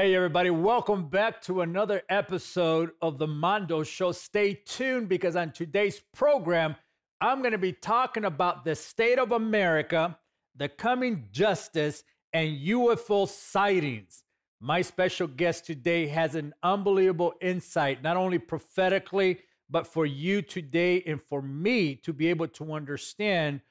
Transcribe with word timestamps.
Hey, 0.00 0.14
everybody, 0.14 0.50
welcome 0.50 1.08
back 1.08 1.42
to 1.42 1.62
another 1.62 2.02
episode 2.08 2.92
of 3.02 3.18
the 3.18 3.26
Mondo 3.26 3.82
Show. 3.82 4.12
Stay 4.12 4.54
tuned 4.54 5.08
because 5.08 5.34
on 5.34 5.50
today's 5.50 6.00
program, 6.14 6.76
I'm 7.20 7.40
going 7.40 7.50
to 7.50 7.58
be 7.58 7.72
talking 7.72 8.24
about 8.24 8.64
the 8.64 8.76
state 8.76 9.18
of 9.18 9.32
America, 9.32 10.16
the 10.54 10.68
coming 10.68 11.26
justice, 11.32 12.04
and 12.32 12.60
UFO 12.60 13.26
sightings. 13.26 14.22
My 14.60 14.82
special 14.82 15.26
guest 15.26 15.66
today 15.66 16.06
has 16.06 16.36
an 16.36 16.54
unbelievable 16.62 17.34
insight, 17.40 18.00
not 18.00 18.16
only 18.16 18.38
prophetically, 18.38 19.40
but 19.68 19.84
for 19.84 20.06
you 20.06 20.42
today 20.42 21.02
and 21.08 21.20
for 21.20 21.42
me 21.42 21.96
to 21.96 22.12
be 22.12 22.28
able 22.28 22.46
to 22.46 22.72
understand 22.72 23.62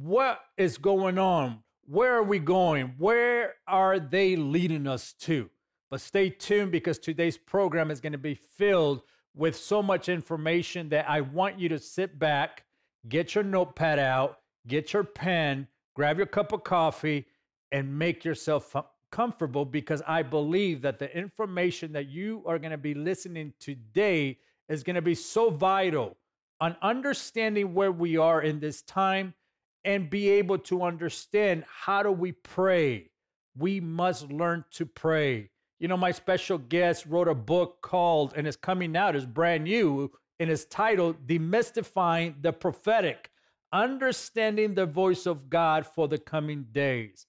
what 0.00 0.42
is 0.56 0.78
going 0.78 1.18
on. 1.18 1.64
Where 1.86 2.14
are 2.14 2.22
we 2.22 2.38
going? 2.38 2.94
Where 2.98 3.54
are 3.66 3.98
they 3.98 4.36
leading 4.36 4.86
us 4.86 5.12
to? 5.22 5.50
But 5.92 6.00
stay 6.00 6.30
tuned 6.30 6.72
because 6.72 6.98
today's 6.98 7.36
program 7.36 7.90
is 7.90 8.00
going 8.00 8.12
to 8.12 8.18
be 8.18 8.34
filled 8.34 9.02
with 9.34 9.54
so 9.54 9.82
much 9.82 10.08
information 10.08 10.88
that 10.88 11.04
I 11.06 11.20
want 11.20 11.60
you 11.60 11.68
to 11.68 11.78
sit 11.78 12.18
back, 12.18 12.64
get 13.10 13.34
your 13.34 13.44
notepad 13.44 13.98
out, 13.98 14.38
get 14.66 14.94
your 14.94 15.04
pen, 15.04 15.68
grab 15.92 16.16
your 16.16 16.24
cup 16.24 16.54
of 16.54 16.64
coffee, 16.64 17.26
and 17.72 17.98
make 17.98 18.24
yourself 18.24 18.74
comfortable 19.10 19.66
because 19.66 20.00
I 20.06 20.22
believe 20.22 20.80
that 20.80 20.98
the 20.98 21.14
information 21.14 21.92
that 21.92 22.08
you 22.08 22.42
are 22.46 22.58
going 22.58 22.70
to 22.70 22.78
be 22.78 22.94
listening 22.94 23.52
today 23.60 24.38
is 24.70 24.82
going 24.82 24.96
to 24.96 25.02
be 25.02 25.14
so 25.14 25.50
vital 25.50 26.16
on 26.58 26.74
understanding 26.80 27.74
where 27.74 27.92
we 27.92 28.16
are 28.16 28.40
in 28.40 28.60
this 28.60 28.80
time 28.80 29.34
and 29.84 30.08
be 30.08 30.30
able 30.30 30.56
to 30.56 30.84
understand 30.84 31.64
how 31.68 32.02
do 32.02 32.10
we 32.10 32.32
pray. 32.32 33.10
We 33.58 33.78
must 33.78 34.32
learn 34.32 34.64
to 34.70 34.86
pray. 34.86 35.50
You 35.82 35.88
know, 35.88 35.96
my 35.96 36.12
special 36.12 36.58
guest 36.58 37.06
wrote 37.06 37.26
a 37.26 37.34
book 37.34 37.82
called, 37.82 38.34
and 38.36 38.46
it's 38.46 38.56
coming 38.56 38.96
out, 38.96 39.16
it's 39.16 39.26
brand 39.26 39.64
new, 39.64 40.12
and 40.38 40.48
it's 40.48 40.64
titled 40.64 41.26
Demystifying 41.26 42.40
the 42.40 42.52
Prophetic 42.52 43.32
Understanding 43.72 44.74
the 44.74 44.86
Voice 44.86 45.26
of 45.26 45.50
God 45.50 45.84
for 45.84 46.06
the 46.06 46.18
Coming 46.18 46.66
Days. 46.70 47.26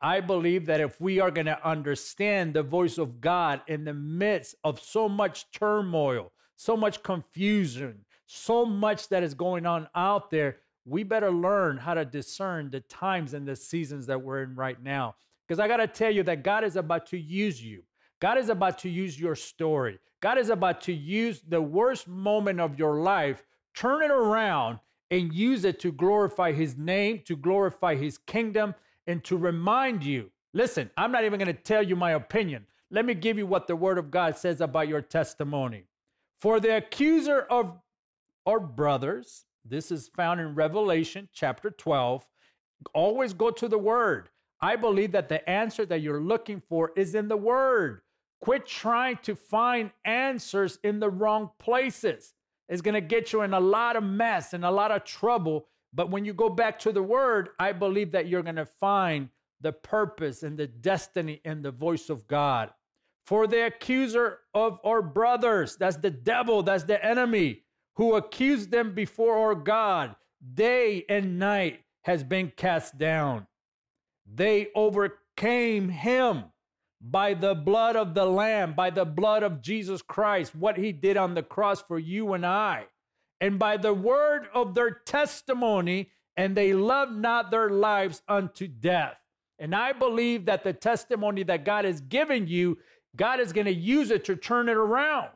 I 0.00 0.20
believe 0.20 0.66
that 0.66 0.80
if 0.80 1.00
we 1.00 1.18
are 1.18 1.32
going 1.32 1.46
to 1.46 1.68
understand 1.68 2.54
the 2.54 2.62
voice 2.62 2.96
of 2.96 3.20
God 3.20 3.62
in 3.66 3.84
the 3.84 3.94
midst 3.94 4.54
of 4.62 4.78
so 4.80 5.08
much 5.08 5.50
turmoil, 5.50 6.30
so 6.54 6.76
much 6.76 7.02
confusion, 7.02 8.04
so 8.26 8.64
much 8.64 9.08
that 9.08 9.24
is 9.24 9.34
going 9.34 9.66
on 9.66 9.88
out 9.96 10.30
there, 10.30 10.58
we 10.84 11.02
better 11.02 11.32
learn 11.32 11.76
how 11.76 11.94
to 11.94 12.04
discern 12.04 12.70
the 12.70 12.82
times 12.82 13.34
and 13.34 13.48
the 13.48 13.56
seasons 13.56 14.06
that 14.06 14.22
we're 14.22 14.44
in 14.44 14.54
right 14.54 14.80
now. 14.80 15.16
Because 15.44 15.58
I 15.58 15.66
got 15.66 15.78
to 15.78 15.88
tell 15.88 16.12
you 16.12 16.22
that 16.22 16.44
God 16.44 16.62
is 16.62 16.76
about 16.76 17.06
to 17.06 17.18
use 17.18 17.60
you. 17.60 17.82
God 18.20 18.38
is 18.38 18.48
about 18.48 18.78
to 18.78 18.88
use 18.88 19.18
your 19.20 19.34
story. 19.34 19.98
God 20.20 20.38
is 20.38 20.48
about 20.48 20.80
to 20.82 20.92
use 20.92 21.42
the 21.46 21.60
worst 21.60 22.08
moment 22.08 22.60
of 22.60 22.78
your 22.78 23.00
life, 23.00 23.44
turn 23.74 24.02
it 24.02 24.10
around, 24.10 24.78
and 25.10 25.32
use 25.32 25.64
it 25.64 25.78
to 25.80 25.92
glorify 25.92 26.52
his 26.52 26.76
name, 26.76 27.22
to 27.26 27.36
glorify 27.36 27.94
his 27.94 28.18
kingdom, 28.18 28.74
and 29.06 29.22
to 29.24 29.36
remind 29.36 30.04
you 30.04 30.30
listen, 30.52 30.90
I'm 30.96 31.12
not 31.12 31.24
even 31.24 31.38
going 31.38 31.54
to 31.54 31.62
tell 31.62 31.82
you 31.82 31.96
my 31.96 32.12
opinion. 32.12 32.66
Let 32.90 33.04
me 33.04 33.14
give 33.14 33.36
you 33.36 33.46
what 33.46 33.66
the 33.66 33.76
word 33.76 33.98
of 33.98 34.10
God 34.10 34.36
says 34.36 34.60
about 34.60 34.88
your 34.88 35.02
testimony. 35.02 35.84
For 36.40 36.60
the 36.60 36.76
accuser 36.76 37.40
of 37.40 37.78
our 38.46 38.60
brothers, 38.60 39.44
this 39.64 39.90
is 39.90 40.08
found 40.08 40.40
in 40.40 40.54
Revelation 40.54 41.28
chapter 41.32 41.70
12. 41.70 42.26
Always 42.94 43.34
go 43.34 43.50
to 43.50 43.68
the 43.68 43.78
word. 43.78 44.30
I 44.60 44.76
believe 44.76 45.12
that 45.12 45.28
the 45.28 45.48
answer 45.48 45.84
that 45.86 46.00
you're 46.00 46.20
looking 46.20 46.62
for 46.68 46.92
is 46.96 47.14
in 47.14 47.28
the 47.28 47.36
word. 47.36 48.00
Quit 48.46 48.64
trying 48.64 49.18
to 49.24 49.34
find 49.34 49.90
answers 50.04 50.78
in 50.84 51.00
the 51.00 51.10
wrong 51.10 51.50
places. 51.58 52.32
It's 52.68 52.80
going 52.80 52.94
to 52.94 53.00
get 53.00 53.32
you 53.32 53.42
in 53.42 53.52
a 53.52 53.58
lot 53.58 53.96
of 53.96 54.04
mess 54.04 54.52
and 54.52 54.64
a 54.64 54.70
lot 54.70 54.92
of 54.92 55.02
trouble. 55.02 55.66
But 55.92 56.12
when 56.12 56.24
you 56.24 56.32
go 56.32 56.48
back 56.48 56.78
to 56.78 56.92
the 56.92 57.02
word, 57.02 57.48
I 57.58 57.72
believe 57.72 58.12
that 58.12 58.28
you're 58.28 58.44
going 58.44 58.54
to 58.54 58.64
find 58.64 59.30
the 59.60 59.72
purpose 59.72 60.44
and 60.44 60.56
the 60.56 60.68
destiny 60.68 61.40
and 61.44 61.64
the 61.64 61.72
voice 61.72 62.08
of 62.08 62.28
God. 62.28 62.70
For 63.24 63.48
the 63.48 63.66
accuser 63.66 64.38
of 64.54 64.78
our 64.84 65.02
brothers, 65.02 65.74
that's 65.74 65.96
the 65.96 66.12
devil, 66.12 66.62
that's 66.62 66.84
the 66.84 67.04
enemy, 67.04 67.64
who 67.94 68.14
accused 68.14 68.70
them 68.70 68.94
before 68.94 69.38
our 69.38 69.56
God 69.56 70.14
day 70.54 71.04
and 71.08 71.40
night, 71.40 71.80
has 72.02 72.22
been 72.22 72.52
cast 72.56 72.96
down. 72.96 73.48
They 74.24 74.68
overcame 74.76 75.88
him 75.88 76.44
by 77.00 77.34
the 77.34 77.54
blood 77.54 77.96
of 77.96 78.14
the 78.14 78.24
Lamb, 78.24 78.74
by 78.74 78.90
the 78.90 79.04
blood 79.04 79.42
of 79.42 79.62
Jesus 79.62 80.02
Christ, 80.02 80.54
what 80.54 80.76
he 80.76 80.92
did 80.92 81.16
on 81.16 81.34
the 81.34 81.42
cross 81.42 81.82
for 81.82 81.98
you 81.98 82.32
and 82.32 82.44
I, 82.44 82.86
and 83.40 83.58
by 83.58 83.76
the 83.76 83.94
word 83.94 84.48
of 84.54 84.74
their 84.74 84.90
testimony, 84.90 86.10
and 86.36 86.56
they 86.56 86.72
loved 86.72 87.16
not 87.16 87.50
their 87.50 87.70
lives 87.70 88.22
unto 88.28 88.66
death. 88.66 89.16
And 89.58 89.74
I 89.74 89.92
believe 89.92 90.46
that 90.46 90.64
the 90.64 90.72
testimony 90.72 91.42
that 91.44 91.64
God 91.64 91.84
has 91.84 92.00
given 92.00 92.46
you, 92.46 92.78
God 93.14 93.40
is 93.40 93.52
going 93.52 93.66
to 93.66 93.72
use 93.72 94.10
it 94.10 94.24
to 94.26 94.36
turn 94.36 94.68
it 94.68 94.76
around. 94.76 95.30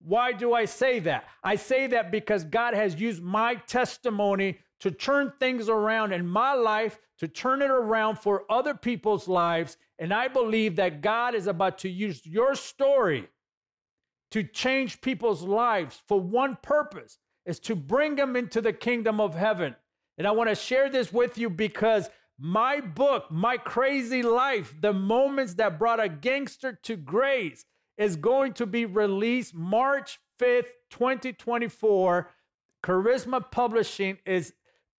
Why 0.00 0.32
do 0.32 0.52
I 0.52 0.66
say 0.66 1.00
that? 1.00 1.24
I 1.42 1.56
say 1.56 1.86
that 1.88 2.10
because 2.10 2.44
God 2.44 2.74
has 2.74 3.00
used 3.00 3.22
my 3.22 3.54
testimony 3.54 4.58
to 4.80 4.90
turn 4.90 5.32
things 5.38 5.68
around 5.68 6.12
in 6.12 6.26
my 6.26 6.52
life, 6.54 6.98
to 7.18 7.28
turn 7.28 7.62
it 7.62 7.70
around 7.70 8.18
for 8.18 8.44
other 8.50 8.74
people's 8.74 9.28
lives. 9.28 9.76
And 9.98 10.12
I 10.12 10.28
believe 10.28 10.76
that 10.76 11.00
God 11.00 11.34
is 11.34 11.46
about 11.46 11.78
to 11.78 11.88
use 11.88 12.26
your 12.26 12.54
story 12.54 13.28
to 14.30 14.42
change 14.42 15.00
people's 15.00 15.42
lives 15.42 16.02
for 16.08 16.20
one 16.20 16.58
purpose 16.60 17.18
is 17.46 17.60
to 17.60 17.76
bring 17.76 18.16
them 18.16 18.34
into 18.36 18.60
the 18.60 18.72
kingdom 18.72 19.20
of 19.20 19.34
heaven. 19.34 19.76
And 20.18 20.26
I 20.26 20.32
want 20.32 20.50
to 20.50 20.56
share 20.56 20.90
this 20.90 21.12
with 21.12 21.38
you 21.38 21.50
because 21.50 22.10
my 22.38 22.80
book, 22.80 23.30
My 23.30 23.56
Crazy 23.56 24.22
Life, 24.22 24.74
The 24.80 24.92
Moments 24.92 25.54
That 25.54 25.78
Brought 25.78 26.02
a 26.02 26.08
Gangster 26.08 26.78
to 26.82 26.96
Grace, 26.96 27.64
is 27.96 28.16
going 28.16 28.54
to 28.54 28.66
be 28.66 28.86
released 28.86 29.54
March 29.54 30.18
5th, 30.40 30.66
2024. 30.90 32.30
Charisma 32.84 33.50
Publishing 33.50 34.18
is 34.26 34.52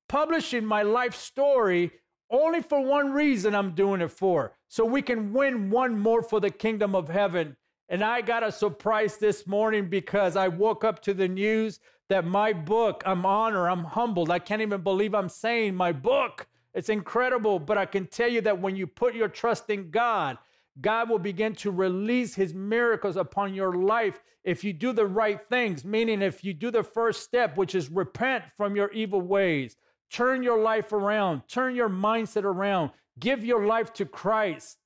publishing 0.07 0.65
my 0.65 0.81
life 0.81 1.15
story 1.15 1.91
only 2.29 2.61
for 2.61 2.81
one 2.81 3.11
reason 3.11 3.53
I'm 3.53 3.75
doing 3.75 4.01
it 4.01 4.11
for. 4.11 4.53
So 4.67 4.83
we 4.85 5.01
can 5.01 5.33
win 5.33 5.69
one 5.69 5.97
more 5.97 6.21
for 6.21 6.39
the 6.39 6.49
kingdom 6.49 6.95
of 6.95 7.07
heaven. 7.07 7.55
And 7.89 8.03
I 8.03 8.21
got 8.21 8.43
a 8.43 8.51
surprise 8.51 9.17
this 9.17 9.45
morning 9.45 9.89
because 9.89 10.35
I 10.35 10.47
woke 10.47 10.83
up 10.83 11.01
to 11.03 11.13
the 11.13 11.27
news 11.27 11.79
that 12.09 12.25
my 12.25 12.53
book, 12.53 13.03
I'm 13.05 13.25
honored, 13.25 13.69
I'm 13.69 13.83
humbled. 13.83 14.31
I 14.31 14.39
can't 14.39 14.61
even 14.61 14.81
believe 14.81 15.13
I'm 15.13 15.29
saying 15.29 15.75
my 15.75 15.91
book. 15.91 16.47
It's 16.73 16.89
incredible. 16.89 17.59
But 17.59 17.77
I 17.77 17.85
can 17.85 18.07
tell 18.07 18.27
you 18.27 18.41
that 18.41 18.59
when 18.59 18.75
you 18.75 18.87
put 18.87 19.15
your 19.15 19.29
trust 19.29 19.69
in 19.69 19.91
God, 19.91 20.37
God 20.81 21.09
will 21.09 21.19
begin 21.19 21.55
to 21.55 21.71
release 21.71 22.35
his 22.35 22.53
miracles 22.53 23.15
upon 23.15 23.53
your 23.53 23.75
life 23.75 24.19
if 24.43 24.63
you 24.63 24.73
do 24.73 24.93
the 24.93 25.05
right 25.05 25.41
things, 25.41 25.85
meaning 25.85 26.21
if 26.21 26.43
you 26.43 26.53
do 26.53 26.69
the 26.69 26.83
first 26.83 27.23
step, 27.23 27.57
which 27.57 27.73
is 27.73 27.89
repent 27.89 28.43
from 28.55 28.75
your 28.75 28.91
evil 28.91 29.21
ways, 29.21 29.77
turn 30.11 30.43
your 30.43 30.59
life 30.59 30.93
around, 30.93 31.43
turn 31.47 31.75
your 31.75 31.89
mindset 31.89 32.43
around, 32.43 32.91
give 33.19 33.43
your 33.43 33.65
life 33.65 33.93
to 33.93 34.05
Christ. 34.05 34.77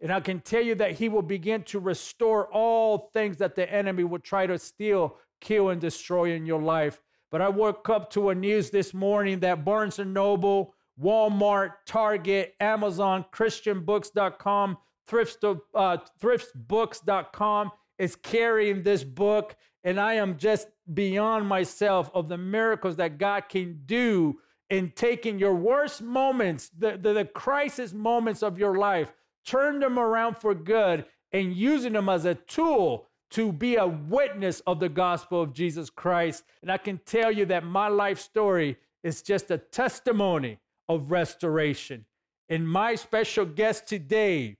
And 0.00 0.12
I 0.12 0.20
can 0.20 0.40
tell 0.40 0.62
you 0.62 0.74
that 0.76 0.92
he 0.92 1.08
will 1.08 1.22
begin 1.22 1.62
to 1.64 1.78
restore 1.78 2.46
all 2.52 2.98
things 2.98 3.36
that 3.38 3.54
the 3.54 3.72
enemy 3.72 4.02
will 4.04 4.18
try 4.18 4.46
to 4.46 4.58
steal, 4.58 5.16
kill, 5.40 5.68
and 5.68 5.80
destroy 5.80 6.32
in 6.32 6.44
your 6.44 6.60
life. 6.60 7.00
But 7.30 7.40
I 7.40 7.48
woke 7.48 7.88
up 7.88 8.10
to 8.12 8.30
a 8.30 8.34
news 8.34 8.70
this 8.70 8.92
morning 8.92 9.40
that 9.40 9.64
Barnes 9.64 9.98
and 9.98 10.12
Noble, 10.12 10.74
Walmart, 11.00 11.72
Target, 11.86 12.54
Amazon, 12.60 13.24
ChristianBooks.com, 13.32 14.76
thrift, 15.06 15.44
uh, 15.44 15.96
thriftsbooks.com 16.20 17.70
is 17.98 18.16
carrying 18.16 18.82
this 18.82 19.04
book. 19.04 19.56
And 19.84 19.98
I 19.98 20.14
am 20.14 20.38
just 20.38 20.68
beyond 20.92 21.46
myself 21.46 22.10
of 22.14 22.28
the 22.28 22.38
miracles 22.38 22.96
that 22.96 23.18
God 23.18 23.48
can 23.48 23.80
do 23.84 24.38
in 24.70 24.92
taking 24.94 25.38
your 25.38 25.54
worst 25.54 26.00
moments, 26.00 26.70
the, 26.76 26.96
the, 26.96 27.12
the 27.12 27.24
crisis 27.24 27.92
moments 27.92 28.42
of 28.42 28.58
your 28.58 28.78
life, 28.78 29.12
turn 29.44 29.80
them 29.80 29.98
around 29.98 30.36
for 30.38 30.54
good 30.54 31.04
and 31.32 31.54
using 31.54 31.92
them 31.92 32.08
as 32.08 32.24
a 32.24 32.34
tool 32.34 33.08
to 33.30 33.52
be 33.52 33.76
a 33.76 33.86
witness 33.86 34.60
of 34.66 34.78
the 34.78 34.88
gospel 34.88 35.42
of 35.42 35.52
Jesus 35.52 35.90
Christ. 35.90 36.44
And 36.60 36.70
I 36.70 36.78
can 36.78 36.98
tell 37.04 37.32
you 37.32 37.46
that 37.46 37.64
my 37.64 37.88
life 37.88 38.20
story 38.20 38.76
is 39.02 39.22
just 39.22 39.50
a 39.50 39.58
testimony 39.58 40.58
of 40.88 41.10
restoration. 41.10 42.04
And 42.48 42.68
my 42.68 42.94
special 42.94 43.46
guest 43.46 43.88
today 43.88 44.56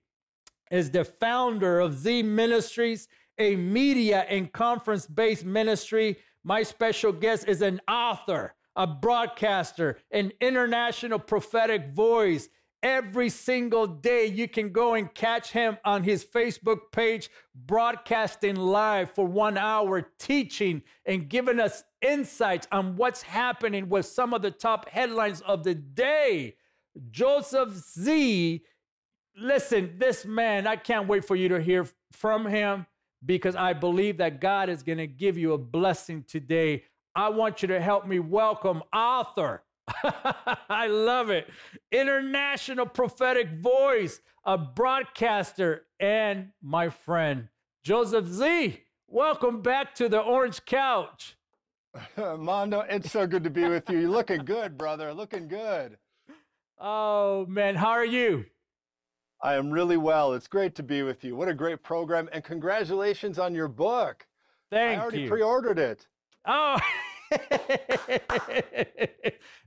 is 0.71 0.89
the 0.89 1.05
founder 1.05 1.79
of 1.79 1.93
Z 1.93 2.23
Ministries, 2.23 3.07
a 3.37 3.55
media 3.55 4.25
and 4.29 4.51
conference 4.51 5.07
based 5.07 5.45
ministry. 5.45 6.17
My 6.43 6.63
special 6.63 7.11
guest 7.11 7.47
is 7.47 7.61
an 7.61 7.81
author, 7.87 8.55
a 8.75 8.87
broadcaster, 8.87 9.99
an 10.11 10.31
international 10.41 11.19
prophetic 11.19 11.93
voice, 11.93 12.49
every 12.83 13.29
single 13.29 13.87
day. 13.87 14.25
You 14.25 14.47
can 14.47 14.71
go 14.71 14.93
and 14.93 15.11
catch 15.15 15.51
him 15.51 15.77
on 15.85 16.03
his 16.03 16.23
Facebook 16.23 16.91
page, 16.91 17.29
broadcasting 17.55 18.55
live 18.55 19.11
for 19.11 19.25
one 19.25 19.57
hour, 19.57 20.09
teaching 20.19 20.83
and 21.05 21.29
giving 21.29 21.59
us 21.59 21.83
insights 22.01 22.67
on 22.71 22.97
what's 22.97 23.21
happening 23.21 23.89
with 23.89 24.05
some 24.05 24.33
of 24.33 24.41
the 24.41 24.51
top 24.51 24.89
headlines 24.89 25.41
of 25.41 25.63
the 25.63 25.73
day. 25.73 26.57
Joseph 27.09 27.71
Z. 27.71 28.63
Listen, 29.35 29.95
this 29.97 30.25
man, 30.25 30.67
I 30.67 30.75
can't 30.75 31.07
wait 31.07 31.25
for 31.25 31.35
you 31.35 31.49
to 31.49 31.59
hear 31.59 31.87
from 32.11 32.45
him 32.45 32.85
because 33.25 33.55
I 33.55 33.73
believe 33.73 34.17
that 34.17 34.41
God 34.41 34.69
is 34.69 34.83
going 34.83 34.97
to 34.97 35.07
give 35.07 35.37
you 35.37 35.53
a 35.53 35.57
blessing 35.57 36.23
today. 36.27 36.83
I 37.15 37.29
want 37.29 37.61
you 37.61 37.67
to 37.69 37.81
help 37.81 38.07
me 38.07 38.19
welcome 38.19 38.83
author. 38.93 39.63
I 40.69 40.87
love 40.87 41.29
it. 41.29 41.47
International 41.91 42.85
prophetic 42.85 43.49
voice, 43.59 44.19
a 44.45 44.57
broadcaster, 44.57 45.85
and 45.99 46.49
my 46.61 46.89
friend, 46.89 47.49
Joseph 47.83 48.27
Z. 48.27 48.81
Welcome 49.07 49.61
back 49.61 49.93
to 49.95 50.09
the 50.09 50.19
Orange 50.19 50.65
Couch. 50.65 51.35
Mondo, 52.17 52.81
it's 52.89 53.11
so 53.11 53.27
good 53.27 53.43
to 53.43 53.49
be 53.49 53.67
with 53.67 53.89
you. 53.89 53.99
You're 53.99 54.09
looking 54.09 54.43
good, 54.45 54.77
brother. 54.77 55.13
Looking 55.13 55.47
good. 55.47 55.97
Oh, 56.85 57.45
man. 57.47 57.75
How 57.75 57.91
are 57.91 58.03
you? 58.03 58.45
I 59.43 59.55
am 59.55 59.69
really 59.69 59.97
well. 59.97 60.33
It's 60.33 60.47
great 60.47 60.73
to 60.75 60.83
be 60.83 61.03
with 61.03 61.23
you. 61.25 61.35
What 61.35 61.49
a 61.49 61.53
great 61.53 61.83
program. 61.83 62.29
And 62.31 62.43
congratulations 62.43 63.37
on 63.37 63.53
your 63.53 63.67
book. 63.67 64.25
Thank 64.71 64.95
you. 64.95 64.99
I 64.99 65.03
already 65.03 65.21
you. 65.23 65.29
pre-ordered 65.29 65.79
it. 65.79 66.07
Oh, 66.47 66.77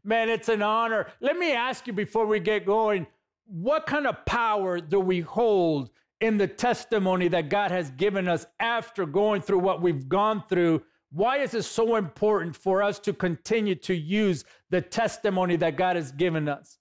man, 0.02 0.30
it's 0.30 0.48
an 0.48 0.62
honor. 0.62 1.08
Let 1.20 1.36
me 1.36 1.52
ask 1.52 1.86
you 1.86 1.92
before 1.92 2.24
we 2.26 2.40
get 2.40 2.64
going 2.64 3.06
what 3.46 3.86
kind 3.86 4.06
of 4.06 4.24
power 4.24 4.80
do 4.80 4.98
we 4.98 5.20
hold 5.20 5.90
in 6.20 6.38
the 6.38 6.48
testimony 6.48 7.28
that 7.28 7.48
God 7.48 7.70
has 7.70 7.90
given 7.90 8.28
us 8.28 8.46
after 8.58 9.06
going 9.06 9.42
through 9.42 9.58
what 9.60 9.82
we've 9.82 10.08
gone 10.08 10.42
through? 10.48 10.82
Why 11.10 11.38
is 11.38 11.54
it 11.54 11.62
so 11.62 11.96
important 11.96 12.56
for 12.56 12.82
us 12.82 12.98
to 13.00 13.12
continue 13.12 13.74
to 13.76 13.94
use 13.94 14.44
the 14.70 14.80
testimony 14.80 15.56
that 15.56 15.76
God 15.76 15.96
has 15.96 16.12
given 16.12 16.48
us? 16.48 16.78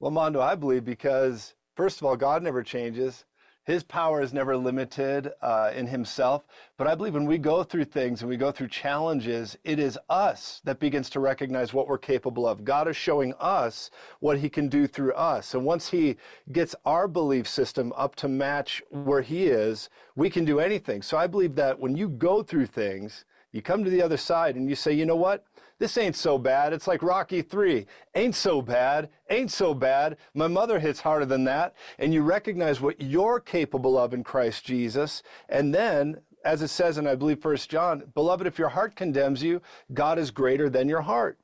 Well, 0.00 0.10
Mondo, 0.10 0.40
I 0.40 0.54
believe 0.54 0.84
because, 0.84 1.54
first 1.78 2.00
of 2.00 2.06
all, 2.06 2.16
God 2.16 2.42
never 2.42 2.64
changes. 2.64 3.24
His 3.62 3.84
power 3.84 4.20
is 4.20 4.32
never 4.32 4.56
limited 4.56 5.30
uh, 5.40 5.70
in 5.72 5.86
himself. 5.86 6.42
But 6.76 6.88
I 6.88 6.96
believe 6.96 7.14
when 7.14 7.24
we 7.24 7.38
go 7.38 7.62
through 7.62 7.84
things 7.84 8.20
and 8.20 8.28
we 8.28 8.36
go 8.36 8.50
through 8.50 8.66
challenges, 8.66 9.56
it 9.62 9.78
is 9.78 9.96
us 10.10 10.60
that 10.64 10.80
begins 10.80 11.08
to 11.10 11.20
recognize 11.20 11.72
what 11.72 11.86
we're 11.86 11.96
capable 11.96 12.48
of. 12.48 12.64
God 12.64 12.88
is 12.88 12.96
showing 12.96 13.32
us 13.38 13.92
what 14.18 14.38
he 14.38 14.48
can 14.48 14.68
do 14.68 14.88
through 14.88 15.12
us. 15.12 15.54
And 15.54 15.64
once 15.64 15.88
he 15.88 16.16
gets 16.50 16.74
our 16.84 17.06
belief 17.06 17.46
system 17.46 17.92
up 17.96 18.16
to 18.16 18.26
match 18.26 18.82
where 18.90 19.22
he 19.22 19.46
is, 19.46 19.88
we 20.16 20.30
can 20.30 20.44
do 20.44 20.58
anything. 20.58 21.00
So 21.00 21.16
I 21.16 21.28
believe 21.28 21.54
that 21.54 21.78
when 21.78 21.96
you 21.96 22.08
go 22.08 22.42
through 22.42 22.66
things, 22.66 23.24
you 23.52 23.62
come 23.62 23.84
to 23.84 23.90
the 23.90 24.02
other 24.02 24.16
side 24.16 24.56
and 24.56 24.68
you 24.68 24.74
say, 24.74 24.92
you 24.92 25.06
know 25.06 25.14
what? 25.14 25.44
This 25.78 25.96
ain't 25.96 26.16
so 26.16 26.38
bad. 26.38 26.72
It's 26.72 26.88
like 26.88 27.02
Rocky 27.02 27.40
3. 27.40 27.86
Ain't 28.14 28.34
so 28.34 28.60
bad. 28.60 29.10
Ain't 29.30 29.52
so 29.52 29.74
bad. 29.74 30.16
My 30.34 30.48
mother 30.48 30.80
hits 30.80 31.00
harder 31.00 31.26
than 31.26 31.44
that. 31.44 31.74
And 31.98 32.12
you 32.12 32.22
recognize 32.22 32.80
what 32.80 33.00
you're 33.00 33.38
capable 33.38 33.96
of 33.96 34.12
in 34.12 34.24
Christ 34.24 34.64
Jesus. 34.64 35.22
And 35.48 35.72
then, 35.72 36.20
as 36.44 36.62
it 36.62 36.68
says 36.68 36.98
in, 36.98 37.06
I 37.06 37.14
believe, 37.14 37.40
First 37.40 37.70
John, 37.70 38.04
beloved, 38.14 38.46
if 38.46 38.58
your 38.58 38.70
heart 38.70 38.96
condemns 38.96 39.42
you, 39.42 39.62
God 39.94 40.18
is 40.18 40.32
greater 40.32 40.68
than 40.68 40.88
your 40.88 41.02
heart. 41.02 41.38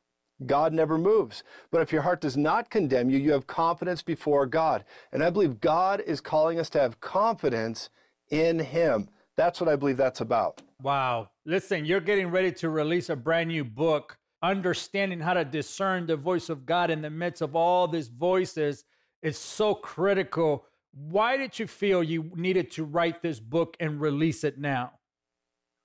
God 0.46 0.72
never 0.72 0.98
moves. 0.98 1.44
But 1.70 1.82
if 1.82 1.92
your 1.92 2.02
heart 2.02 2.20
does 2.20 2.36
not 2.36 2.70
condemn 2.70 3.10
you, 3.10 3.18
you 3.18 3.32
have 3.32 3.46
confidence 3.46 4.02
before 4.02 4.46
God. 4.46 4.84
And 5.12 5.22
I 5.22 5.30
believe 5.30 5.60
God 5.60 6.02
is 6.04 6.20
calling 6.20 6.58
us 6.58 6.68
to 6.70 6.80
have 6.80 7.00
confidence 7.00 7.88
in 8.30 8.58
Him. 8.58 9.08
That's 9.36 9.60
what 9.60 9.68
I 9.68 9.76
believe 9.76 9.96
that's 9.96 10.20
about. 10.20 10.60
Wow. 10.82 11.30
Listen, 11.46 11.84
you're 11.84 12.00
getting 12.00 12.30
ready 12.30 12.52
to 12.52 12.68
release 12.68 13.08
a 13.08 13.16
brand 13.16 13.48
new 13.48 13.64
book 13.64 14.18
understanding 14.50 15.20
how 15.20 15.34
to 15.34 15.44
discern 15.44 16.06
the 16.06 16.16
voice 16.16 16.48
of 16.48 16.66
God 16.66 16.90
in 16.90 17.02
the 17.02 17.10
midst 17.10 17.42
of 17.42 17.56
all 17.56 17.88
these 17.88 18.08
voices 18.08 18.84
is 19.22 19.38
so 19.38 19.74
critical. 19.74 20.66
Why 20.92 21.36
did 21.36 21.58
you 21.58 21.66
feel 21.66 22.02
you 22.02 22.30
needed 22.34 22.70
to 22.72 22.84
write 22.84 23.22
this 23.22 23.40
book 23.40 23.76
and 23.80 24.00
release 24.00 24.44
it 24.44 24.58
now? 24.58 24.92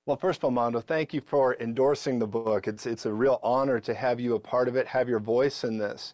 Well, 0.05 0.17
first 0.17 0.39
of 0.39 0.45
all, 0.45 0.51
Mondo, 0.51 0.81
thank 0.81 1.13
you 1.13 1.21
for 1.21 1.55
endorsing 1.59 2.19
the 2.19 2.27
book. 2.27 2.67
It's, 2.67 2.85
it's 2.85 3.05
a 3.05 3.13
real 3.13 3.39
honor 3.43 3.79
to 3.81 3.93
have 3.93 4.19
you 4.19 4.35
a 4.35 4.39
part 4.39 4.67
of 4.67 4.75
it, 4.75 4.87
have 4.87 5.07
your 5.07 5.19
voice 5.19 5.63
in 5.63 5.77
this. 5.77 6.13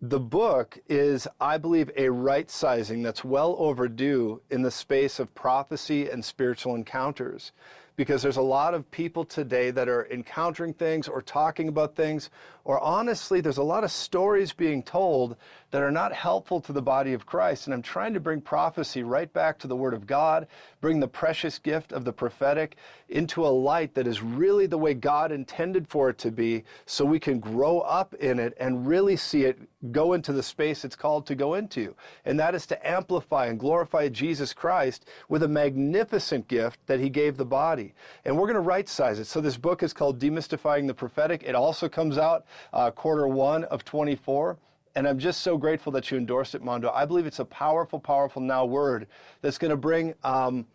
The 0.00 0.20
book 0.20 0.78
is, 0.88 1.26
I 1.40 1.58
believe, 1.58 1.90
a 1.96 2.08
right 2.08 2.50
sizing 2.50 3.02
that's 3.02 3.24
well 3.24 3.56
overdue 3.58 4.40
in 4.48 4.62
the 4.62 4.70
space 4.70 5.18
of 5.18 5.34
prophecy 5.34 6.08
and 6.08 6.24
spiritual 6.24 6.74
encounters 6.74 7.52
because 7.98 8.22
there's 8.22 8.36
a 8.36 8.40
lot 8.40 8.74
of 8.74 8.88
people 8.92 9.24
today 9.24 9.72
that 9.72 9.88
are 9.88 10.06
encountering 10.06 10.72
things 10.72 11.08
or 11.08 11.20
talking 11.20 11.66
about 11.66 11.96
things, 11.96 12.30
or 12.62 12.78
honestly, 12.78 13.40
there's 13.40 13.58
a 13.58 13.62
lot 13.62 13.82
of 13.82 13.90
stories 13.90 14.52
being 14.52 14.84
told 14.84 15.34
that 15.70 15.82
are 15.82 15.90
not 15.90 16.12
helpful 16.12 16.60
to 16.62 16.72
the 16.72 16.82
body 16.82 17.12
of 17.12 17.26
Christ. 17.26 17.66
And 17.66 17.74
I'm 17.74 17.82
trying 17.82 18.14
to 18.14 18.20
bring 18.20 18.40
prophecy 18.40 19.02
right 19.02 19.30
back 19.32 19.58
to 19.58 19.66
the 19.66 19.76
Word 19.76 19.94
of 19.94 20.06
God, 20.06 20.46
bring 20.80 21.00
the 21.00 21.08
precious 21.08 21.58
gift 21.58 21.92
of 21.92 22.04
the 22.04 22.12
prophetic 22.12 22.76
into 23.08 23.46
a 23.46 23.48
light 23.48 23.94
that 23.94 24.06
is 24.06 24.22
really 24.22 24.66
the 24.66 24.78
way 24.78 24.94
God 24.94 25.32
intended 25.32 25.88
for 25.88 26.10
it 26.10 26.18
to 26.18 26.30
be, 26.30 26.64
so 26.86 27.04
we 27.04 27.20
can 27.20 27.38
grow 27.38 27.80
up 27.80 28.14
in 28.14 28.38
it 28.38 28.54
and 28.58 28.86
really 28.86 29.16
see 29.16 29.44
it 29.44 29.58
go 29.92 30.12
into 30.12 30.32
the 30.32 30.42
space 30.42 30.84
it's 30.84 30.96
called 30.96 31.26
to 31.26 31.34
go 31.34 31.54
into. 31.54 31.94
And 32.24 32.38
that 32.40 32.54
is 32.54 32.66
to 32.66 32.86
amplify 32.86 33.46
and 33.46 33.58
glorify 33.58 34.08
Jesus 34.08 34.52
Christ 34.52 35.08
with 35.28 35.42
a 35.42 35.48
magnificent 35.48 36.48
gift 36.48 36.80
that 36.86 37.00
He 37.00 37.08
gave 37.08 37.36
the 37.36 37.44
body. 37.44 37.94
And 38.24 38.36
we're 38.36 38.46
going 38.46 38.54
to 38.54 38.60
right 38.60 38.88
size 38.88 39.18
it. 39.18 39.26
So 39.26 39.40
this 39.40 39.56
book 39.56 39.82
is 39.82 39.92
called 39.92 40.18
Demystifying 40.18 40.86
the 40.86 40.94
Prophetic. 40.94 41.42
It 41.44 41.54
also 41.54 41.88
comes 41.88 42.18
out 42.18 42.46
uh, 42.72 42.90
quarter 42.90 43.28
one 43.28 43.64
of 43.64 43.84
24. 43.84 44.56
And 44.94 45.06
I'm 45.06 45.18
just 45.18 45.42
so 45.42 45.56
grateful 45.56 45.92
that 45.92 46.10
you 46.10 46.18
endorsed 46.18 46.54
it, 46.54 46.62
Mondo. 46.62 46.90
I 46.90 47.04
believe 47.04 47.26
it's 47.26 47.38
a 47.38 47.44
powerful, 47.44 48.00
powerful 48.00 48.42
now 48.42 48.64
word 48.64 49.06
that's 49.42 49.58
going 49.58 49.70
to 49.70 49.76
bring 49.76 50.14
um, 50.24 50.66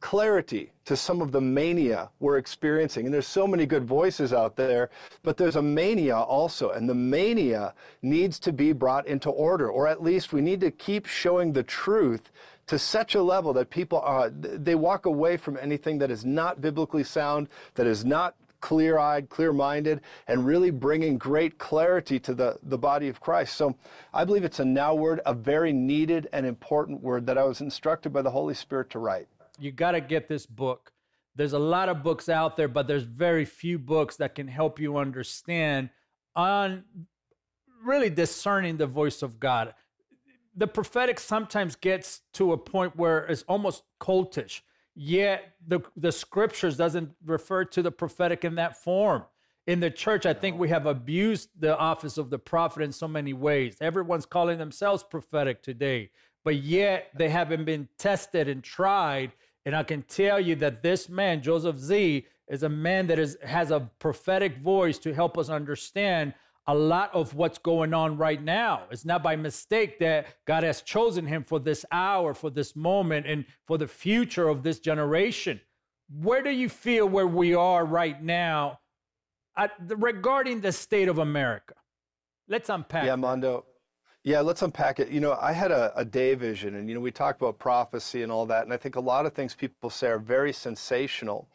clarity 0.00 0.72
to 0.84 0.96
some 0.96 1.20
of 1.20 1.32
the 1.32 1.40
mania 1.40 2.10
we're 2.20 2.38
experiencing. 2.38 3.06
And 3.06 3.14
there's 3.14 3.26
so 3.26 3.46
many 3.46 3.66
good 3.66 3.84
voices 3.84 4.32
out 4.32 4.56
there, 4.56 4.90
but 5.22 5.36
there's 5.36 5.56
a 5.56 5.62
mania 5.62 6.16
also. 6.16 6.70
And 6.70 6.88
the 6.88 6.94
mania 6.94 7.74
needs 8.02 8.38
to 8.40 8.52
be 8.52 8.72
brought 8.72 9.06
into 9.06 9.30
order, 9.30 9.68
or 9.68 9.88
at 9.88 10.02
least 10.02 10.32
we 10.32 10.40
need 10.40 10.60
to 10.60 10.70
keep 10.70 11.06
showing 11.06 11.52
the 11.52 11.62
truth 11.62 12.30
to 12.66 12.78
such 12.78 13.14
a 13.14 13.22
level 13.22 13.52
that 13.52 13.70
people 13.70 14.00
are, 14.00 14.30
they 14.30 14.74
walk 14.74 15.06
away 15.06 15.36
from 15.36 15.56
anything 15.60 15.98
that 15.98 16.10
is 16.10 16.24
not 16.24 16.60
biblically 16.60 17.04
sound, 17.04 17.48
that 17.74 17.86
is 17.86 18.04
not 18.04 18.34
clear 18.60 18.98
eyed, 18.98 19.28
clear 19.28 19.52
minded, 19.52 20.00
and 20.26 20.46
really 20.46 20.70
bringing 20.70 21.18
great 21.18 21.58
clarity 21.58 22.18
to 22.20 22.34
the, 22.34 22.58
the 22.62 22.78
body 22.78 23.08
of 23.08 23.20
Christ. 23.20 23.56
So 23.56 23.76
I 24.12 24.24
believe 24.24 24.44
it's 24.44 24.60
a 24.60 24.64
now 24.64 24.94
word, 24.94 25.20
a 25.26 25.34
very 25.34 25.72
needed 25.72 26.28
and 26.32 26.46
important 26.46 27.02
word 27.02 27.26
that 27.26 27.38
I 27.38 27.44
was 27.44 27.60
instructed 27.60 28.12
by 28.12 28.22
the 28.22 28.30
Holy 28.30 28.54
Spirit 28.54 28.90
to 28.90 28.98
write. 28.98 29.28
You 29.58 29.72
got 29.72 29.92
to 29.92 30.00
get 30.00 30.28
this 30.28 30.46
book. 30.46 30.92
There's 31.34 31.52
a 31.52 31.58
lot 31.58 31.88
of 31.88 32.02
books 32.02 32.28
out 32.28 32.56
there, 32.56 32.68
but 32.68 32.86
there's 32.86 33.02
very 33.02 33.44
few 33.44 33.78
books 33.78 34.16
that 34.16 34.34
can 34.34 34.48
help 34.48 34.80
you 34.80 34.96
understand 34.96 35.90
on 36.34 36.84
really 37.84 38.10
discerning 38.10 38.78
the 38.78 38.86
voice 38.86 39.22
of 39.22 39.38
God. 39.38 39.74
The 40.54 40.66
prophetic 40.66 41.20
sometimes 41.20 41.76
gets 41.76 42.22
to 42.34 42.52
a 42.52 42.58
point 42.58 42.96
where 42.96 43.26
it's 43.26 43.42
almost 43.42 43.82
cultish 44.00 44.62
yet 44.96 45.54
the 45.68 45.80
the 45.96 46.10
scriptures 46.10 46.76
doesn't 46.76 47.10
refer 47.24 47.64
to 47.64 47.82
the 47.82 47.92
prophetic 47.92 48.44
in 48.44 48.56
that 48.56 48.82
form. 48.82 49.22
In 49.66 49.80
the 49.80 49.90
church 49.90 50.26
i 50.26 50.32
think 50.32 50.58
we 50.58 50.68
have 50.70 50.86
abused 50.86 51.50
the 51.58 51.78
office 51.78 52.18
of 52.18 52.30
the 52.30 52.38
prophet 52.38 52.82
in 52.82 52.92
so 52.92 53.06
many 53.06 53.32
ways. 53.32 53.76
Everyone's 53.80 54.26
calling 54.26 54.58
themselves 54.58 55.04
prophetic 55.04 55.62
today 55.62 56.10
but 56.44 56.56
yet 56.56 57.10
they 57.16 57.28
haven't 57.28 57.64
been 57.64 57.88
tested 57.98 58.48
and 58.48 58.62
tried. 58.64 59.32
And 59.66 59.76
i 59.76 59.82
can 59.82 60.02
tell 60.02 60.40
you 60.40 60.54
that 60.56 60.82
this 60.82 61.08
man 61.08 61.42
joseph 61.42 61.76
z 61.76 62.26
is 62.48 62.62
a 62.62 62.68
man 62.68 63.08
that 63.08 63.18
is 63.18 63.36
has 63.42 63.70
a 63.70 63.90
prophetic 63.98 64.58
voice 64.58 64.98
to 64.98 65.12
help 65.12 65.36
us 65.36 65.50
understand 65.50 66.32
a 66.66 66.74
lot 66.74 67.14
of 67.14 67.34
what's 67.34 67.58
going 67.58 67.94
on 67.94 68.16
right 68.16 68.42
now. 68.42 68.82
It's 68.90 69.04
not 69.04 69.22
by 69.22 69.36
mistake 69.36 69.98
that 70.00 70.26
God 70.46 70.64
has 70.64 70.82
chosen 70.82 71.26
him 71.26 71.44
for 71.44 71.60
this 71.60 71.84
hour, 71.92 72.34
for 72.34 72.50
this 72.50 72.74
moment, 72.74 73.26
and 73.26 73.44
for 73.66 73.78
the 73.78 73.86
future 73.86 74.48
of 74.48 74.62
this 74.62 74.80
generation. 74.80 75.60
Where 76.08 76.42
do 76.42 76.50
you 76.50 76.68
feel 76.68 77.08
where 77.08 77.26
we 77.26 77.54
are 77.54 77.84
right 77.84 78.20
now 78.22 78.80
at, 79.56 79.72
regarding 79.80 80.60
the 80.60 80.72
state 80.72 81.08
of 81.08 81.18
America? 81.18 81.74
Let's 82.48 82.68
unpack. 82.68 83.04
Yeah, 83.04 83.16
Mondo. 83.16 83.64
Yeah, 84.24 84.40
let's 84.40 84.62
unpack 84.62 84.98
it. 84.98 85.08
You 85.08 85.20
know, 85.20 85.38
I 85.40 85.52
had 85.52 85.70
a, 85.70 85.92
a, 85.96 86.04
day 86.04 86.34
vision, 86.34 86.74
and, 86.74 86.88
you 86.88 86.96
know, 86.96 87.00
we 87.00 87.12
talk 87.12 87.36
about 87.36 87.60
prophecy 87.60 88.24
and 88.24 88.32
all 88.32 88.44
that, 88.46 88.64
and 88.64 88.72
I 88.72 88.76
think 88.76 88.96
a 88.96 89.00
lot 89.00 89.24
of 89.24 89.34
things 89.34 89.54
people 89.54 89.88
say 89.88 90.08
are 90.08 90.18
very 90.18 90.52
sensational. 90.52 91.48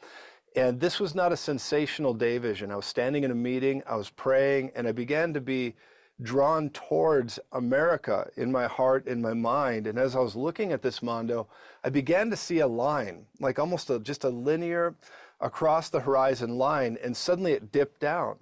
And 0.56 0.80
this 0.80 1.00
was 1.00 1.16
not 1.16 1.32
a 1.32 1.38
sensational 1.38 2.14
day 2.14 2.38
vision. 2.38 2.72
I 2.72 2.76
was 2.76 2.86
standing 2.86 3.24
in 3.24 3.32
a 3.32 3.36
meeting, 3.36 3.84
I 3.88 3.96
was 3.96 4.10
praying, 4.10 4.72
and 4.76 4.88
I 4.88 4.92
began 4.92 5.34
to 5.34 5.42
be 5.42 5.76
drawn 6.22 6.70
towards 6.70 7.40
America 7.52 8.30
in 8.36 8.52
my 8.52 8.68
heart, 8.68 9.08
in 9.08 9.22
my 9.22 9.34
mind. 9.34 9.88
And 9.88 9.98
as 9.98 10.16
I 10.16 10.20
was 10.20 10.36
looking 10.36 10.72
at 10.72 10.82
this 10.82 11.02
Mondo, 11.02 11.48
I 11.84 11.90
began 11.90 12.30
to 12.30 12.36
see 12.36 12.60
a 12.60 12.68
line, 12.68 13.26
like 13.40 13.60
almost 13.60 13.90
a, 13.90 14.00
just 14.00 14.24
a 14.24 14.30
linear 14.30 14.96
across 15.40 15.90
the 15.90 16.02
horizon 16.02 16.58
line, 16.58 16.98
and 17.04 17.18
suddenly 17.18 17.54
it 17.54 17.72
dipped 17.72 18.00
down. 18.00 18.38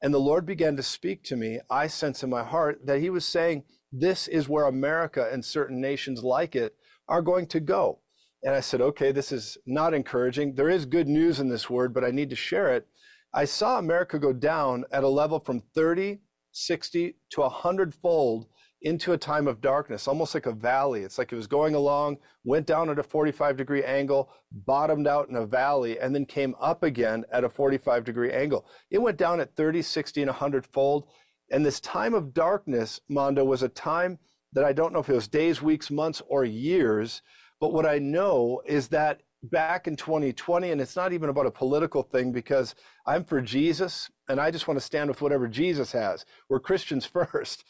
And 0.00 0.14
the 0.14 0.20
Lord 0.20 0.46
began 0.46 0.76
to 0.76 0.82
speak 0.82 1.24
to 1.24 1.36
me. 1.36 1.58
I 1.68 1.88
sense 1.88 2.22
in 2.22 2.30
my 2.30 2.44
heart 2.44 2.86
that 2.86 3.00
He 3.00 3.10
was 3.10 3.26
saying, 3.26 3.64
This 3.90 4.28
is 4.28 4.48
where 4.48 4.66
America 4.66 5.28
and 5.32 5.44
certain 5.44 5.80
nations 5.80 6.22
like 6.22 6.54
it 6.54 6.76
are 7.08 7.22
going 7.22 7.46
to 7.48 7.58
go. 7.58 7.98
And 8.42 8.54
I 8.54 8.60
said, 8.60 8.80
Okay, 8.80 9.12
this 9.12 9.32
is 9.32 9.58
not 9.66 9.94
encouraging. 9.94 10.54
There 10.54 10.68
is 10.68 10.86
good 10.86 11.08
news 11.08 11.40
in 11.40 11.48
this 11.48 11.68
word, 11.68 11.92
but 11.92 12.04
I 12.04 12.10
need 12.10 12.30
to 12.30 12.36
share 12.36 12.74
it. 12.74 12.86
I 13.34 13.44
saw 13.44 13.78
America 13.78 14.18
go 14.18 14.32
down 14.32 14.84
at 14.90 15.04
a 15.04 15.08
level 15.08 15.38
from 15.40 15.62
30, 15.74 16.20
60 16.52 17.16
to 17.30 17.40
100 17.40 17.94
fold 17.94 18.46
into 18.82 19.12
a 19.12 19.18
time 19.18 19.48
of 19.48 19.60
darkness, 19.60 20.06
almost 20.06 20.34
like 20.34 20.46
a 20.46 20.52
valley. 20.52 21.02
It's 21.02 21.18
like 21.18 21.32
it 21.32 21.36
was 21.36 21.46
going 21.46 21.74
along, 21.74 22.18
went 22.44 22.66
down 22.66 22.88
at 22.90 22.98
a 22.98 23.02
45 23.02 23.56
degree 23.56 23.82
angle, 23.82 24.30
bottomed 24.52 25.06
out 25.06 25.28
in 25.28 25.36
a 25.36 25.46
valley, 25.46 25.98
and 25.98 26.14
then 26.14 26.24
came 26.24 26.54
up 26.60 26.82
again 26.82 27.24
at 27.32 27.44
a 27.44 27.48
45 27.48 28.04
degree 28.04 28.30
angle. 28.30 28.66
It 28.90 28.98
went 28.98 29.18
down 29.18 29.40
at 29.40 29.56
30, 29.56 29.82
60, 29.82 30.22
and 30.22 30.28
100 30.28 30.66
fold. 30.66 31.08
And 31.50 31.64
this 31.64 31.80
time 31.80 32.14
of 32.14 32.34
darkness, 32.34 33.00
Mondo, 33.08 33.44
was 33.44 33.62
a 33.62 33.68
time 33.68 34.18
that 34.52 34.64
I 34.64 34.72
don't 34.72 34.92
know 34.92 35.00
if 35.00 35.08
it 35.08 35.14
was 35.14 35.28
days, 35.28 35.60
weeks, 35.60 35.90
months, 35.90 36.22
or 36.28 36.44
years. 36.44 37.22
But 37.60 37.72
what 37.72 37.86
I 37.86 37.98
know 37.98 38.62
is 38.66 38.88
that 38.88 39.20
back 39.42 39.86
in 39.86 39.96
2020, 39.96 40.70
and 40.70 40.80
it's 40.80 40.96
not 40.96 41.12
even 41.12 41.28
about 41.28 41.46
a 41.46 41.50
political 41.50 42.02
thing 42.02 42.32
because 42.32 42.74
I'm 43.06 43.24
for 43.24 43.40
Jesus 43.40 44.10
and 44.28 44.40
I 44.40 44.50
just 44.50 44.68
want 44.68 44.78
to 44.78 44.84
stand 44.84 45.08
with 45.08 45.22
whatever 45.22 45.48
Jesus 45.48 45.92
has. 45.92 46.24
We're 46.48 46.60
Christians 46.60 47.06
first. 47.32 47.64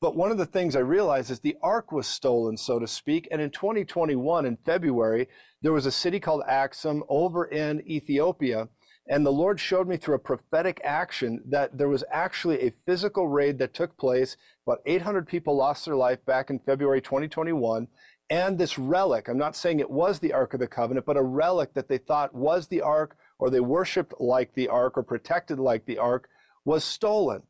But 0.00 0.16
one 0.16 0.30
of 0.30 0.38
the 0.38 0.46
things 0.46 0.76
I 0.76 0.80
realized 0.80 1.30
is 1.30 1.40
the 1.40 1.56
ark 1.62 1.90
was 1.90 2.06
stolen, 2.06 2.56
so 2.56 2.78
to 2.78 2.86
speak. 2.86 3.26
And 3.30 3.40
in 3.40 3.50
2021, 3.50 4.44
in 4.44 4.58
February, 4.64 5.28
there 5.62 5.72
was 5.72 5.86
a 5.86 5.90
city 5.90 6.20
called 6.20 6.42
Axum 6.46 7.04
over 7.08 7.46
in 7.46 7.80
Ethiopia. 7.88 8.68
And 9.08 9.24
the 9.24 9.32
Lord 9.32 9.60
showed 9.60 9.86
me 9.86 9.96
through 9.96 10.16
a 10.16 10.18
prophetic 10.18 10.80
action 10.82 11.42
that 11.46 11.76
there 11.76 11.88
was 11.88 12.04
actually 12.10 12.60
a 12.62 12.72
physical 12.86 13.28
raid 13.28 13.58
that 13.58 13.74
took 13.74 13.96
place. 13.96 14.36
About 14.66 14.80
800 14.86 15.26
people 15.26 15.56
lost 15.56 15.84
their 15.84 15.96
life 15.96 16.24
back 16.24 16.50
in 16.50 16.58
February 16.58 17.02
2021. 17.02 17.86
And 18.30 18.58
this 18.58 18.78
relic, 18.78 19.28
I'm 19.28 19.38
not 19.38 19.56
saying 19.56 19.80
it 19.80 19.90
was 19.90 20.18
the 20.18 20.32
Ark 20.32 20.54
of 20.54 20.60
the 20.60 20.66
Covenant, 20.66 21.06
but 21.06 21.16
a 21.16 21.22
relic 21.22 21.74
that 21.74 21.88
they 21.88 21.98
thought 21.98 22.34
was 22.34 22.68
the 22.68 22.80
Ark 22.80 23.16
or 23.38 23.50
they 23.50 23.60
worshiped 23.60 24.14
like 24.18 24.54
the 24.54 24.68
Ark 24.68 24.96
or 24.96 25.02
protected 25.02 25.58
like 25.58 25.84
the 25.84 25.98
Ark 25.98 26.28
was 26.64 26.84
stolen. 26.84 27.42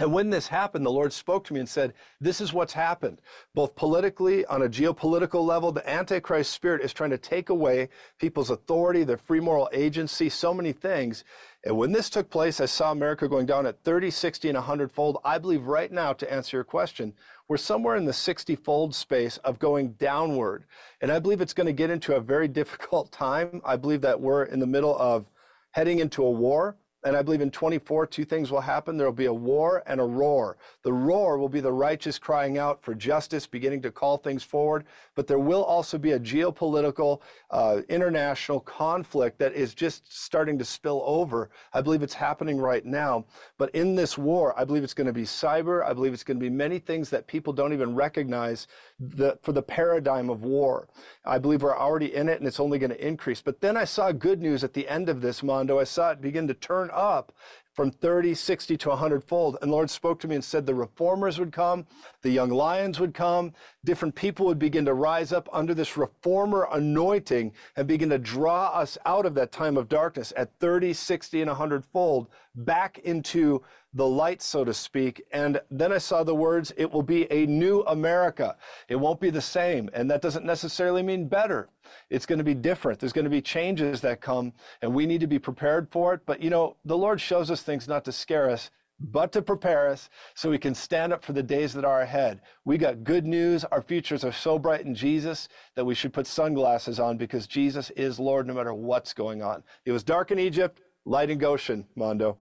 And 0.00 0.12
when 0.12 0.30
this 0.30 0.48
happened, 0.48 0.84
the 0.84 0.90
Lord 0.90 1.12
spoke 1.12 1.44
to 1.44 1.54
me 1.54 1.60
and 1.60 1.68
said, 1.68 1.94
This 2.20 2.40
is 2.40 2.52
what's 2.52 2.72
happened. 2.72 3.20
Both 3.54 3.76
politically, 3.76 4.44
on 4.46 4.62
a 4.62 4.68
geopolitical 4.68 5.44
level, 5.46 5.70
the 5.70 5.88
Antichrist 5.88 6.52
spirit 6.52 6.82
is 6.82 6.92
trying 6.92 7.10
to 7.10 7.18
take 7.18 7.48
away 7.48 7.90
people's 8.18 8.50
authority, 8.50 9.04
their 9.04 9.16
free 9.16 9.38
moral 9.38 9.68
agency, 9.72 10.28
so 10.28 10.52
many 10.52 10.72
things. 10.72 11.22
And 11.64 11.78
when 11.78 11.92
this 11.92 12.10
took 12.10 12.28
place, 12.28 12.60
I 12.60 12.66
saw 12.66 12.92
America 12.92 13.26
going 13.26 13.46
down 13.46 13.66
at 13.66 13.82
30, 13.84 14.10
60, 14.10 14.48
and 14.50 14.56
100 14.56 14.92
fold. 14.92 15.18
I 15.24 15.38
believe 15.38 15.64
right 15.64 15.90
now, 15.90 16.12
to 16.12 16.30
answer 16.30 16.58
your 16.58 16.64
question, 16.64 17.14
we're 17.48 17.56
somewhere 17.56 17.96
in 17.96 18.04
the 18.04 18.12
60 18.12 18.54
fold 18.56 18.94
space 18.94 19.38
of 19.38 19.58
going 19.58 19.92
downward. 19.92 20.64
And 21.00 21.10
I 21.10 21.18
believe 21.18 21.40
it's 21.40 21.54
going 21.54 21.66
to 21.66 21.72
get 21.72 21.90
into 21.90 22.14
a 22.14 22.20
very 22.20 22.48
difficult 22.60 23.10
time. 23.12 23.62
I 23.64 23.76
believe 23.76 24.02
that 24.02 24.20
we're 24.20 24.44
in 24.44 24.60
the 24.60 24.66
middle 24.66 24.96
of 24.98 25.30
heading 25.70 26.00
into 26.00 26.22
a 26.22 26.30
war. 26.30 26.76
And 27.04 27.14
I 27.14 27.22
believe 27.22 27.42
in 27.42 27.50
24, 27.50 28.06
two 28.06 28.24
things 28.24 28.50
will 28.50 28.62
happen. 28.62 28.96
There 28.96 29.06
will 29.06 29.12
be 29.12 29.26
a 29.26 29.32
war 29.32 29.82
and 29.86 30.00
a 30.00 30.04
roar. 30.04 30.56
The 30.82 30.92
roar 30.92 31.36
will 31.36 31.50
be 31.50 31.60
the 31.60 31.72
righteous 31.72 32.18
crying 32.18 32.56
out 32.56 32.82
for 32.82 32.94
justice, 32.94 33.46
beginning 33.46 33.82
to 33.82 33.90
call 33.90 34.16
things 34.16 34.42
forward. 34.42 34.86
But 35.14 35.26
there 35.26 35.38
will 35.38 35.62
also 35.62 35.98
be 35.98 36.12
a 36.12 36.20
geopolitical, 36.20 37.20
uh, 37.50 37.82
international 37.90 38.60
conflict 38.60 39.38
that 39.38 39.52
is 39.52 39.74
just 39.74 40.10
starting 40.10 40.58
to 40.58 40.64
spill 40.64 41.02
over. 41.04 41.50
I 41.74 41.82
believe 41.82 42.02
it's 42.02 42.14
happening 42.14 42.56
right 42.58 42.86
now. 42.86 43.26
But 43.58 43.74
in 43.74 43.94
this 43.94 44.16
war, 44.16 44.58
I 44.58 44.64
believe 44.64 44.82
it's 44.82 44.94
going 44.94 45.06
to 45.06 45.12
be 45.12 45.24
cyber. 45.24 45.84
I 45.84 45.92
believe 45.92 46.14
it's 46.14 46.24
going 46.24 46.38
to 46.38 46.44
be 46.44 46.50
many 46.50 46.78
things 46.78 47.10
that 47.10 47.26
people 47.26 47.52
don't 47.52 47.74
even 47.74 47.94
recognize 47.94 48.66
the, 48.98 49.38
for 49.42 49.52
the 49.52 49.62
paradigm 49.62 50.30
of 50.30 50.42
war. 50.42 50.88
I 51.24 51.38
believe 51.38 51.62
we're 51.62 51.76
already 51.76 52.14
in 52.14 52.28
it 52.28 52.38
and 52.38 52.46
it's 52.46 52.60
only 52.60 52.78
going 52.78 52.90
to 52.90 53.06
increase. 53.06 53.40
But 53.40 53.60
then 53.60 53.76
I 53.76 53.84
saw 53.84 54.12
good 54.12 54.40
news 54.40 54.62
at 54.62 54.74
the 54.74 54.88
end 54.88 55.08
of 55.08 55.20
this, 55.20 55.42
Mondo. 55.42 55.78
I 55.78 55.84
saw 55.84 56.10
it 56.10 56.20
begin 56.20 56.46
to 56.48 56.54
turn 56.54 56.90
up 56.92 57.32
from 57.74 57.90
30, 57.90 58.34
60 58.34 58.76
to 58.76 58.88
100 58.90 59.24
fold. 59.24 59.58
And 59.60 59.70
Lord 59.70 59.90
spoke 59.90 60.20
to 60.20 60.28
me 60.28 60.36
and 60.36 60.44
said 60.44 60.64
the 60.64 60.74
reformers 60.74 61.40
would 61.40 61.52
come, 61.52 61.86
the 62.22 62.30
young 62.30 62.50
lions 62.50 63.00
would 63.00 63.14
come, 63.14 63.52
different 63.84 64.14
people 64.14 64.46
would 64.46 64.60
begin 64.60 64.84
to 64.84 64.94
rise 64.94 65.32
up 65.32 65.48
under 65.52 65.74
this 65.74 65.96
reformer 65.96 66.68
anointing 66.70 67.52
and 67.76 67.88
begin 67.88 68.10
to 68.10 68.18
draw 68.18 68.68
us 68.68 68.96
out 69.04 69.26
of 69.26 69.34
that 69.34 69.50
time 69.50 69.76
of 69.76 69.88
darkness 69.88 70.32
at 70.36 70.56
30, 70.60 70.92
60, 70.92 71.42
and 71.42 71.48
100 71.48 71.84
fold 71.84 72.28
back 72.54 72.98
into 72.98 73.60
the 73.94 74.06
light, 74.06 74.42
so 74.42 74.64
to 74.64 74.74
speak. 74.74 75.22
And 75.32 75.60
then 75.70 75.92
I 75.92 75.98
saw 75.98 76.24
the 76.24 76.34
words, 76.34 76.72
it 76.76 76.90
will 76.90 77.02
be 77.02 77.30
a 77.32 77.46
new 77.46 77.82
America. 77.82 78.56
It 78.88 78.96
won't 78.96 79.20
be 79.20 79.30
the 79.30 79.40
same. 79.40 79.88
And 79.94 80.10
that 80.10 80.20
doesn't 80.20 80.44
necessarily 80.44 81.02
mean 81.02 81.28
better. 81.28 81.68
It's 82.10 82.26
going 82.26 82.38
to 82.38 82.44
be 82.44 82.54
different. 82.54 82.98
There's 82.98 83.12
going 83.12 83.24
to 83.24 83.30
be 83.30 83.40
changes 83.40 84.00
that 84.00 84.20
come, 84.20 84.52
and 84.82 84.92
we 84.92 85.06
need 85.06 85.20
to 85.20 85.26
be 85.26 85.38
prepared 85.38 85.88
for 85.90 86.12
it. 86.14 86.20
But, 86.26 86.42
you 86.42 86.50
know, 86.50 86.76
the 86.84 86.96
Lord 86.96 87.20
shows 87.20 87.50
us 87.50 87.62
things 87.62 87.86
not 87.86 88.04
to 88.06 88.12
scare 88.12 88.50
us, 88.50 88.70
but 88.98 89.32
to 89.32 89.42
prepare 89.42 89.88
us 89.88 90.08
so 90.34 90.50
we 90.50 90.58
can 90.58 90.74
stand 90.74 91.12
up 91.12 91.24
for 91.24 91.32
the 91.32 91.42
days 91.42 91.72
that 91.74 91.84
are 91.84 92.02
ahead. 92.02 92.40
We 92.64 92.78
got 92.78 93.04
good 93.04 93.26
news. 93.26 93.64
Our 93.64 93.82
futures 93.82 94.24
are 94.24 94.32
so 94.32 94.58
bright 94.58 94.86
in 94.86 94.94
Jesus 94.94 95.48
that 95.74 95.84
we 95.84 95.94
should 95.94 96.12
put 96.12 96.26
sunglasses 96.26 96.98
on 96.98 97.16
because 97.16 97.46
Jesus 97.46 97.90
is 97.90 98.18
Lord 98.18 98.46
no 98.46 98.54
matter 98.54 98.74
what's 98.74 99.12
going 99.12 99.42
on. 99.42 99.62
It 99.84 99.92
was 99.92 100.04
dark 100.04 100.30
in 100.30 100.38
Egypt, 100.38 100.80
light 101.04 101.30
in 101.30 101.38
Goshen, 101.38 101.86
Mondo. 101.96 102.38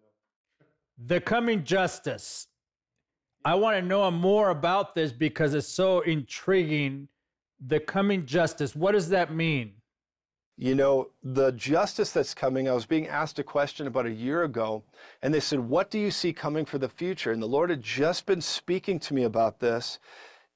The 0.97 1.21
coming 1.21 1.63
justice. 1.63 2.47
I 3.45 3.55
want 3.55 3.77
to 3.77 3.81
know 3.81 4.09
more 4.11 4.49
about 4.49 4.95
this 4.95 5.11
because 5.11 5.53
it's 5.53 5.67
so 5.67 6.01
intriguing. 6.01 7.09
The 7.65 7.79
coming 7.79 8.25
justice. 8.25 8.75
What 8.75 8.93
does 8.93 9.09
that 9.09 9.33
mean? 9.33 9.73
You 10.55 10.75
know, 10.75 11.09
the 11.23 11.51
justice 11.51 12.11
that's 12.11 12.35
coming, 12.35 12.69
I 12.69 12.73
was 12.73 12.85
being 12.85 13.07
asked 13.07 13.39
a 13.39 13.43
question 13.43 13.87
about 13.87 14.05
a 14.05 14.11
year 14.11 14.43
ago, 14.43 14.83
and 15.21 15.33
they 15.33 15.39
said, 15.39 15.59
What 15.59 15.89
do 15.89 15.97
you 15.97 16.11
see 16.11 16.31
coming 16.31 16.65
for 16.65 16.77
the 16.77 16.89
future? 16.89 17.31
And 17.31 17.41
the 17.41 17.47
Lord 17.47 17.71
had 17.71 17.81
just 17.81 18.25
been 18.27 18.41
speaking 18.41 18.99
to 18.99 19.13
me 19.13 19.23
about 19.23 19.59
this. 19.59 19.99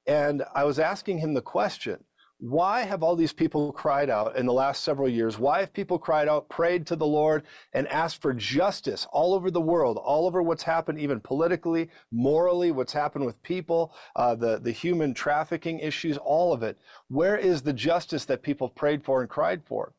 And 0.06 0.44
I 0.54 0.64
was 0.64 0.80
asking 0.80 1.18
him 1.18 1.34
the 1.34 1.42
question 1.42 2.04
why 2.40 2.82
have 2.84 3.02
all 3.02 3.16
these 3.16 3.34
people 3.34 3.72
cried 3.72 4.12
out 4.12 4.36
in 4.36 4.46
the 4.46 4.54
last 4.54 4.84
several 4.84 5.10
years? 5.10 5.40
Why 5.40 5.62
have 5.62 5.74
people 5.74 5.98
cried 5.98 6.28
out, 6.28 6.50
prayed 6.50 6.86
to 6.88 6.96
the 6.96 7.06
Lord, 7.06 7.44
and 7.74 7.88
asked 7.88 8.22
for 8.22 8.32
justice 8.34 9.08
all 9.12 9.34
over 9.34 9.50
the 9.50 9.62
world, 9.62 9.98
all 9.98 10.28
over 10.28 10.44
what's 10.44 10.62
happened, 10.62 11.00
even 11.00 11.20
politically, 11.20 11.90
morally, 12.12 12.72
what's 12.72 12.94
happened 12.94 13.26
with 13.26 13.42
people, 13.42 13.96
uh, 14.16 14.36
the, 14.36 14.60
the 14.60 14.72
human 14.72 15.16
trafficking 15.16 15.80
issues, 15.80 16.18
all 16.18 16.54
of 16.54 16.62
it? 16.62 16.78
Where 17.08 17.38
is 17.38 17.64
the 17.64 17.74
justice 17.74 18.26
that 18.26 18.44
people 18.44 18.70
prayed 18.70 19.04
for 19.04 19.22
and 19.22 19.30
cried 19.30 19.64
for? 19.66 19.94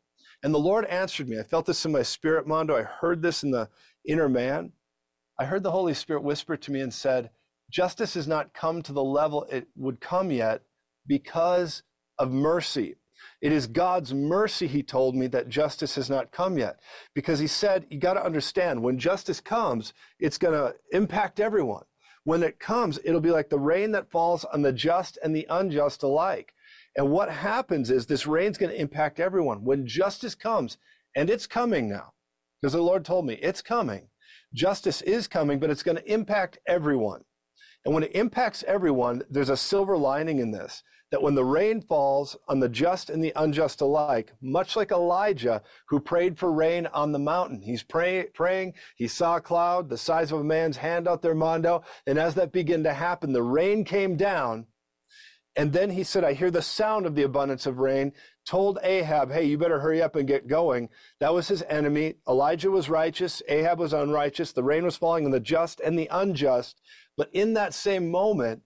And 0.45 0.55
the 0.55 0.59
Lord 0.59 0.85
answered 0.85 1.29
me. 1.29 1.41
I 1.41 1.43
felt 1.43 1.67
this 1.67 1.85
in 1.85 1.91
my 1.91 2.03
spirit, 2.03 2.47
Mondo. 2.47 2.77
I 2.77 2.83
heard 2.83 3.21
this 3.21 3.43
in 3.43 3.51
the 3.51 3.69
inner 4.07 4.29
man. 4.29 4.73
I 5.41 5.45
heard 5.45 5.65
the 5.65 5.73
Holy 5.73 5.95
Spirit 5.95 6.23
whisper 6.23 6.57
to 6.57 6.73
me 6.73 6.81
and 6.81 6.95
said, 6.95 7.31
Justice 7.71 8.15
has 8.15 8.29
not 8.29 8.55
come 8.55 8.81
to 8.83 8.93
the 8.93 9.03
level 9.03 9.45
it 9.51 9.67
would 9.77 10.01
come 10.01 10.31
yet 10.31 10.63
because 11.07 11.83
of 12.19 12.33
mercy. 12.33 12.97
It 13.41 13.53
is 13.53 13.67
God's 13.69 14.13
mercy, 14.13 14.67
he 14.67 14.83
told 14.83 15.15
me, 15.15 15.29
that 15.29 15.49
justice 15.49 15.95
has 15.95 16.11
not 16.11 16.33
come 16.33 16.59
yet. 16.59 16.81
Because 17.15 17.39
he 17.39 17.47
said, 17.47 17.87
you 17.89 17.99
got 17.99 18.15
to 18.15 18.25
understand, 18.25 18.83
when 18.83 18.99
justice 18.99 19.41
comes, 19.41 19.93
it's 20.19 20.39
going 20.39 20.55
to 20.55 20.75
impact 20.97 21.39
everyone. 21.39 21.85
When 22.25 22.43
it 22.43 22.59
comes, 22.59 22.99
it'll 23.05 23.21
be 23.21 23.31
like 23.31 23.49
the 23.49 23.59
rain 23.59 23.93
that 23.93 24.11
falls 24.11 24.45
on 24.45 24.63
the 24.63 24.73
just 24.73 25.19
and 25.23 25.35
the 25.35 25.47
unjust 25.49 26.03
alike. 26.03 26.53
And 26.97 27.11
what 27.11 27.31
happens 27.31 27.91
is 27.91 28.07
this 28.07 28.27
rain's 28.27 28.59
going 28.59 28.73
to 28.73 28.81
impact 28.81 29.21
everyone. 29.21 29.65
When 29.65 29.87
justice 29.87 30.35
comes, 30.35 30.77
and 31.15 31.31
it's 31.31 31.47
coming 31.47 31.89
now, 31.89 32.13
because 32.61 32.73
the 32.73 32.83
Lord 32.83 33.05
told 33.05 33.25
me 33.25 33.35
it's 33.35 33.63
coming, 33.63 34.09
justice 34.53 35.01
is 35.03 35.29
coming, 35.29 35.61
but 35.61 35.71
it's 35.71 35.85
going 35.85 35.97
to 35.97 36.13
impact 36.13 36.59
everyone. 36.67 37.23
And 37.85 37.95
when 37.95 38.03
it 38.03 38.15
impacts 38.15 38.65
everyone, 38.65 39.23
there's 39.31 39.49
a 39.49 39.57
silver 39.57 39.97
lining 39.97 40.41
in 40.41 40.51
this 40.51 40.83
that 41.11 41.23
when 41.23 41.35
the 41.35 41.45
rain 41.45 41.81
falls 41.81 42.37
on 42.49 42.61
the 42.61 42.69
just 42.69 43.11
and 43.11 43.23
the 43.25 43.33
unjust 43.37 43.81
alike, 43.81 44.33
much 44.41 44.77
like 44.77 44.91
Elijah 44.93 45.63
who 45.89 46.01
prayed 46.01 46.39
for 46.39 46.53
rain 46.53 46.87
on 46.89 47.13
the 47.13 47.19
mountain, 47.19 47.63
he's 47.63 47.83
pray, 47.83 48.27
praying, 48.35 48.75
he 48.97 49.09
saw 49.09 49.37
a 49.37 49.41
cloud 49.41 49.89
the 49.89 49.97
size 49.99 50.33
of 50.33 50.41
a 50.41 50.45
man's 50.45 50.77
hand 50.77 51.09
out 51.09 51.23
there, 51.23 51.35
Mondo, 51.35 51.83
and 52.07 52.19
as 52.19 52.35
that 52.35 52.53
began 52.53 52.83
to 52.85 52.93
happen, 52.93 53.33
the 53.33 53.43
rain 53.43 53.85
came 53.85 54.17
down 54.17 54.67
And 55.57 55.73
then 55.73 55.91
he 55.91 56.05
said, 56.05 56.23
I 56.25 56.35
hear 56.35 56.51
the 56.53 56.63
sound 56.63 57.05
of 57.05 57.17
the 57.17 57.25
abundance 57.25 57.67
of 57.67 57.79
rain, 57.81 58.13
told 58.47 58.79
Ahab, 58.83 59.33
hey, 59.33 59.45
you 59.45 59.59
better 59.59 59.81
hurry 59.81 60.01
up 60.01 60.15
and 60.17 60.29
get 60.29 60.47
going. 60.47 60.89
That 61.21 61.35
was 61.35 61.49
his 61.49 61.65
enemy. 61.69 62.15
Elijah 62.29 62.71
was 62.71 62.89
righteous. 62.89 63.43
Ahab 63.49 63.81
was 63.81 63.93
unrighteous. 63.93 64.53
The 64.53 64.63
rain 64.63 64.85
was 64.85 64.97
falling 64.97 65.25
on 65.25 65.33
the 65.33 65.41
just 65.41 65.81
and 65.81 65.99
the 65.99 66.09
unjust. 66.13 66.81
But 67.17 67.31
in 67.33 67.55
that 67.55 67.75
same 67.75 68.11
moment, 68.11 68.63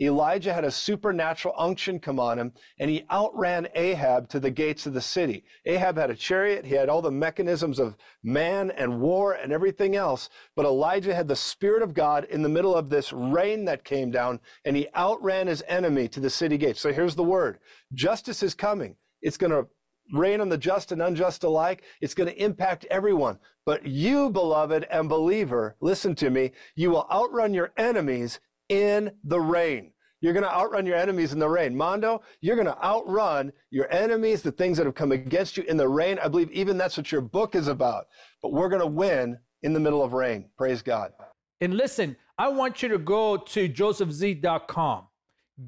Elijah 0.00 0.52
had 0.52 0.64
a 0.64 0.70
supernatural 0.70 1.54
unction 1.56 1.98
come 1.98 2.20
on 2.20 2.38
him, 2.38 2.52
and 2.78 2.90
he 2.90 3.06
outran 3.10 3.68
Ahab 3.74 4.28
to 4.28 4.40
the 4.40 4.50
gates 4.50 4.86
of 4.86 4.92
the 4.92 5.00
city. 5.00 5.44
Ahab 5.64 5.96
had 5.96 6.10
a 6.10 6.14
chariot, 6.14 6.66
he 6.66 6.74
had 6.74 6.88
all 6.88 7.00
the 7.00 7.10
mechanisms 7.10 7.78
of 7.78 7.96
man 8.22 8.70
and 8.72 9.00
war 9.00 9.32
and 9.32 9.52
everything 9.52 9.96
else, 9.96 10.28
but 10.54 10.66
Elijah 10.66 11.14
had 11.14 11.28
the 11.28 11.36
Spirit 11.36 11.82
of 11.82 11.94
God 11.94 12.24
in 12.24 12.42
the 12.42 12.48
middle 12.48 12.74
of 12.74 12.90
this 12.90 13.12
rain 13.12 13.64
that 13.64 13.84
came 13.84 14.10
down, 14.10 14.38
and 14.64 14.76
he 14.76 14.88
outran 14.94 15.46
his 15.46 15.64
enemy 15.66 16.08
to 16.08 16.20
the 16.20 16.30
city 16.30 16.58
gates. 16.58 16.80
So 16.80 16.92
here's 16.92 17.14
the 17.14 17.24
word 17.24 17.58
justice 17.94 18.42
is 18.42 18.54
coming. 18.54 18.96
It's 19.22 19.38
going 19.38 19.52
to 19.52 19.66
rain 20.12 20.40
on 20.40 20.48
the 20.48 20.58
just 20.58 20.92
and 20.92 21.02
unjust 21.02 21.44
alike. 21.44 21.82
It's 22.00 22.14
going 22.14 22.28
to 22.28 22.42
impact 22.42 22.86
everyone. 22.90 23.38
But 23.64 23.84
you, 23.86 24.30
beloved 24.30 24.86
and 24.90 25.08
believer, 25.08 25.76
listen 25.80 26.14
to 26.16 26.30
me, 26.30 26.52
you 26.76 26.90
will 26.90 27.08
outrun 27.10 27.52
your 27.52 27.72
enemies 27.76 28.38
in 28.68 29.10
the 29.24 29.40
rain. 29.40 29.92
You're 30.20 30.32
going 30.32 30.44
to 30.44 30.52
outrun 30.52 30.86
your 30.86 30.96
enemies 30.96 31.32
in 31.32 31.38
the 31.38 31.48
rain. 31.48 31.76
Mondo, 31.76 32.22
you're 32.40 32.56
going 32.56 32.66
to 32.66 32.82
outrun 32.82 33.52
your 33.70 33.90
enemies, 33.92 34.42
the 34.42 34.50
things 34.50 34.78
that 34.78 34.86
have 34.86 34.94
come 34.94 35.12
against 35.12 35.56
you 35.56 35.62
in 35.64 35.76
the 35.76 35.88
rain. 35.88 36.18
I 36.22 36.28
believe 36.28 36.50
even 36.52 36.78
that's 36.78 36.96
what 36.96 37.12
your 37.12 37.20
book 37.20 37.54
is 37.54 37.68
about. 37.68 38.06
But 38.42 38.52
we're 38.52 38.68
going 38.68 38.80
to 38.80 38.86
win 38.86 39.38
in 39.62 39.72
the 39.72 39.80
middle 39.80 40.02
of 40.02 40.14
rain. 40.14 40.48
Praise 40.56 40.82
God. 40.82 41.12
And 41.60 41.74
listen, 41.74 42.16
I 42.38 42.48
want 42.48 42.82
you 42.82 42.88
to 42.90 42.98
go 42.98 43.36
to 43.36 43.68
josephz.com. 43.68 45.06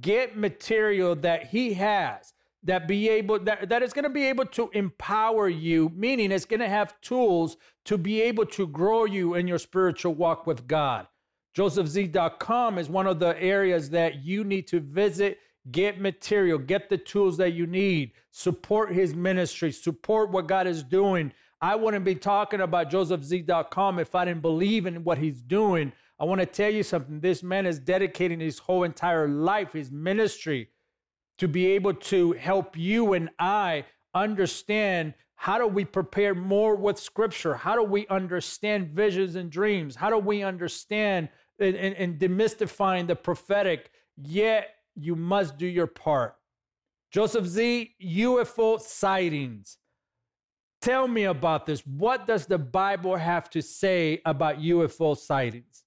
Get 0.00 0.36
material 0.36 1.14
that 1.16 1.46
he 1.46 1.74
has 1.74 2.34
that 2.64 2.88
be 2.88 3.08
able 3.08 3.38
that, 3.40 3.68
that 3.68 3.82
is 3.82 3.92
going 3.92 4.04
to 4.04 4.10
be 4.10 4.26
able 4.26 4.44
to 4.44 4.70
empower 4.74 5.48
you, 5.48 5.90
meaning 5.94 6.32
it's 6.32 6.44
going 6.44 6.60
to 6.60 6.68
have 6.68 7.00
tools 7.00 7.56
to 7.84 7.96
be 7.96 8.20
able 8.20 8.44
to 8.46 8.66
grow 8.66 9.04
you 9.04 9.34
in 9.34 9.46
your 9.46 9.58
spiritual 9.58 10.14
walk 10.14 10.46
with 10.46 10.66
God. 10.66 11.06
JosephZ.com 11.58 12.78
is 12.78 12.88
one 12.88 13.08
of 13.08 13.18
the 13.18 13.36
areas 13.42 13.90
that 13.90 14.24
you 14.24 14.44
need 14.44 14.68
to 14.68 14.78
visit, 14.78 15.40
get 15.72 16.00
material, 16.00 16.56
get 16.56 16.88
the 16.88 16.96
tools 16.96 17.36
that 17.38 17.52
you 17.52 17.66
need, 17.66 18.12
support 18.30 18.92
his 18.92 19.12
ministry, 19.12 19.72
support 19.72 20.30
what 20.30 20.46
God 20.46 20.68
is 20.68 20.84
doing. 20.84 21.32
I 21.60 21.74
wouldn't 21.74 22.04
be 22.04 22.14
talking 22.14 22.60
about 22.60 22.92
JosephZ.com 22.92 23.98
if 23.98 24.14
I 24.14 24.24
didn't 24.24 24.42
believe 24.42 24.86
in 24.86 25.02
what 25.02 25.18
he's 25.18 25.42
doing. 25.42 25.90
I 26.20 26.26
want 26.26 26.40
to 26.40 26.46
tell 26.46 26.72
you 26.72 26.84
something. 26.84 27.18
This 27.18 27.42
man 27.42 27.66
is 27.66 27.80
dedicating 27.80 28.38
his 28.38 28.60
whole 28.60 28.84
entire 28.84 29.26
life, 29.26 29.72
his 29.72 29.90
ministry, 29.90 30.68
to 31.38 31.48
be 31.48 31.66
able 31.72 31.94
to 31.94 32.34
help 32.34 32.76
you 32.76 33.14
and 33.14 33.30
I 33.40 33.84
understand 34.14 35.14
how 35.34 35.58
do 35.58 35.66
we 35.66 35.84
prepare 35.84 36.36
more 36.36 36.76
with 36.76 37.00
scripture? 37.00 37.54
How 37.54 37.74
do 37.74 37.82
we 37.82 38.06
understand 38.08 38.90
visions 38.90 39.34
and 39.34 39.50
dreams? 39.50 39.96
How 39.96 40.10
do 40.10 40.18
we 40.18 40.42
understand 40.44 41.28
and, 41.58 41.76
and, 41.76 41.94
and 41.96 42.18
demystifying 42.18 43.06
the 43.06 43.16
prophetic? 43.16 43.90
Yet 44.16 44.68
you 44.94 45.14
must 45.16 45.58
do 45.58 45.66
your 45.66 45.86
part. 45.86 46.36
Joseph 47.10 47.46
Z, 47.46 47.94
UFO 48.02 48.80
sightings. 48.80 49.78
Tell 50.80 51.08
me 51.08 51.24
about 51.24 51.66
this. 51.66 51.80
What 51.86 52.26
does 52.26 52.46
the 52.46 52.58
Bible 52.58 53.16
have 53.16 53.50
to 53.50 53.62
say 53.62 54.20
about 54.24 54.60
UFO 54.60 55.16
sightings? 55.16 55.84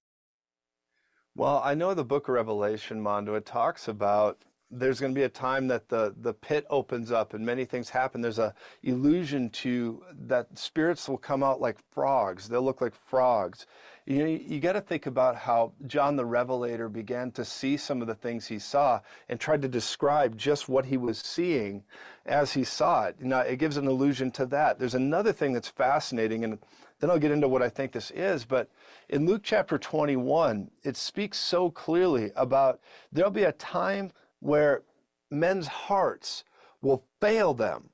Well, 1.35 1.61
I 1.63 1.75
know 1.75 1.93
the 1.93 2.03
book 2.03 2.27
of 2.27 2.33
Revelation, 2.33 2.99
Mondo, 2.99 3.35
it 3.35 3.45
talks 3.45 3.87
about 3.87 4.43
there's 4.71 4.99
going 4.99 5.13
to 5.13 5.19
be 5.19 5.23
a 5.23 5.29
time 5.29 5.67
that 5.67 5.89
the 5.89 6.15
the 6.21 6.33
pit 6.33 6.65
opens 6.69 7.11
up 7.11 7.33
and 7.33 7.45
many 7.45 7.65
things 7.65 7.89
happen 7.89 8.21
there's 8.21 8.39
a 8.39 8.53
illusion 8.83 9.49
to 9.49 10.01
that 10.13 10.47
spirits 10.57 11.09
will 11.09 11.17
come 11.17 11.43
out 11.43 11.59
like 11.59 11.77
frogs 11.91 12.47
they'll 12.47 12.61
look 12.61 12.79
like 12.79 12.95
frogs 12.95 13.65
you 14.12 14.24
know, 14.24 14.26
you 14.45 14.60
got 14.60 14.74
to 14.74 14.82
think 14.82 15.06
about 15.06 15.38
how 15.38 15.71
John 15.88 16.17
the 16.17 16.26
Revelator 16.26 16.89
began 16.89 17.32
to 17.32 17.45
see 17.45 17.78
some 17.78 18.02
of 18.02 18.08
the 18.08 18.15
things 18.15 18.45
he 18.45 18.60
saw 18.60 19.00
and 19.30 19.39
tried 19.39 19.62
to 19.62 19.69
describe 19.69 20.38
just 20.38 20.67
what 20.67 20.86
he 20.86 20.97
was 20.97 21.17
seeing 21.17 21.84
as 22.26 22.52
he 22.52 22.65
saw 22.65 23.06
it. 23.06 23.21
Now, 23.21 23.39
it 23.39 23.56
gives 23.56 23.78
an 23.78 23.88
allusion 23.88 24.30
to 24.32 24.45
that. 24.47 24.80
There's 24.80 24.95
another 24.95 25.32
thing 25.32 25.54
that's 25.54 25.69
fascinating, 25.69 26.43
and 26.43 26.60
then 27.00 27.10
I'll 27.10 27.19
get 27.19 27.32
into 27.32 27.47
what 27.47 27.62
I 27.62 27.69
think 27.69 27.93
this 27.93 28.12
is. 28.12 28.43
But 28.43 28.69
in 29.08 29.26
Luke 29.26 29.43
chapter 29.45 29.78
21, 29.78 30.69
it 30.84 30.97
speaks 30.97 31.38
so 31.38 31.69
clearly 31.69 32.32
about 32.36 32.82
there'll 33.13 33.32
be 33.32 33.43
a 33.43 33.54
time 33.54 34.12
where 34.41 34.84
men's 35.30 35.67
hearts 35.67 36.43
will 36.82 37.06
fail 37.21 37.54
them 37.54 37.91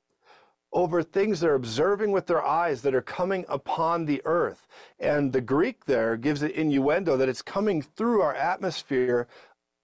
over 0.72 1.02
things 1.02 1.40
they're 1.40 1.54
observing 1.54 2.12
with 2.12 2.26
their 2.26 2.44
eyes 2.44 2.82
that 2.82 2.94
are 2.94 3.02
coming 3.02 3.44
upon 3.48 4.04
the 4.04 4.20
earth. 4.24 4.66
And 4.98 5.32
the 5.32 5.40
Greek 5.40 5.86
there 5.86 6.16
gives 6.16 6.40
the 6.40 6.60
innuendo 6.60 7.16
that 7.16 7.28
it's 7.28 7.42
coming 7.42 7.82
through 7.82 8.20
our 8.20 8.34
atmosphere 8.34 9.28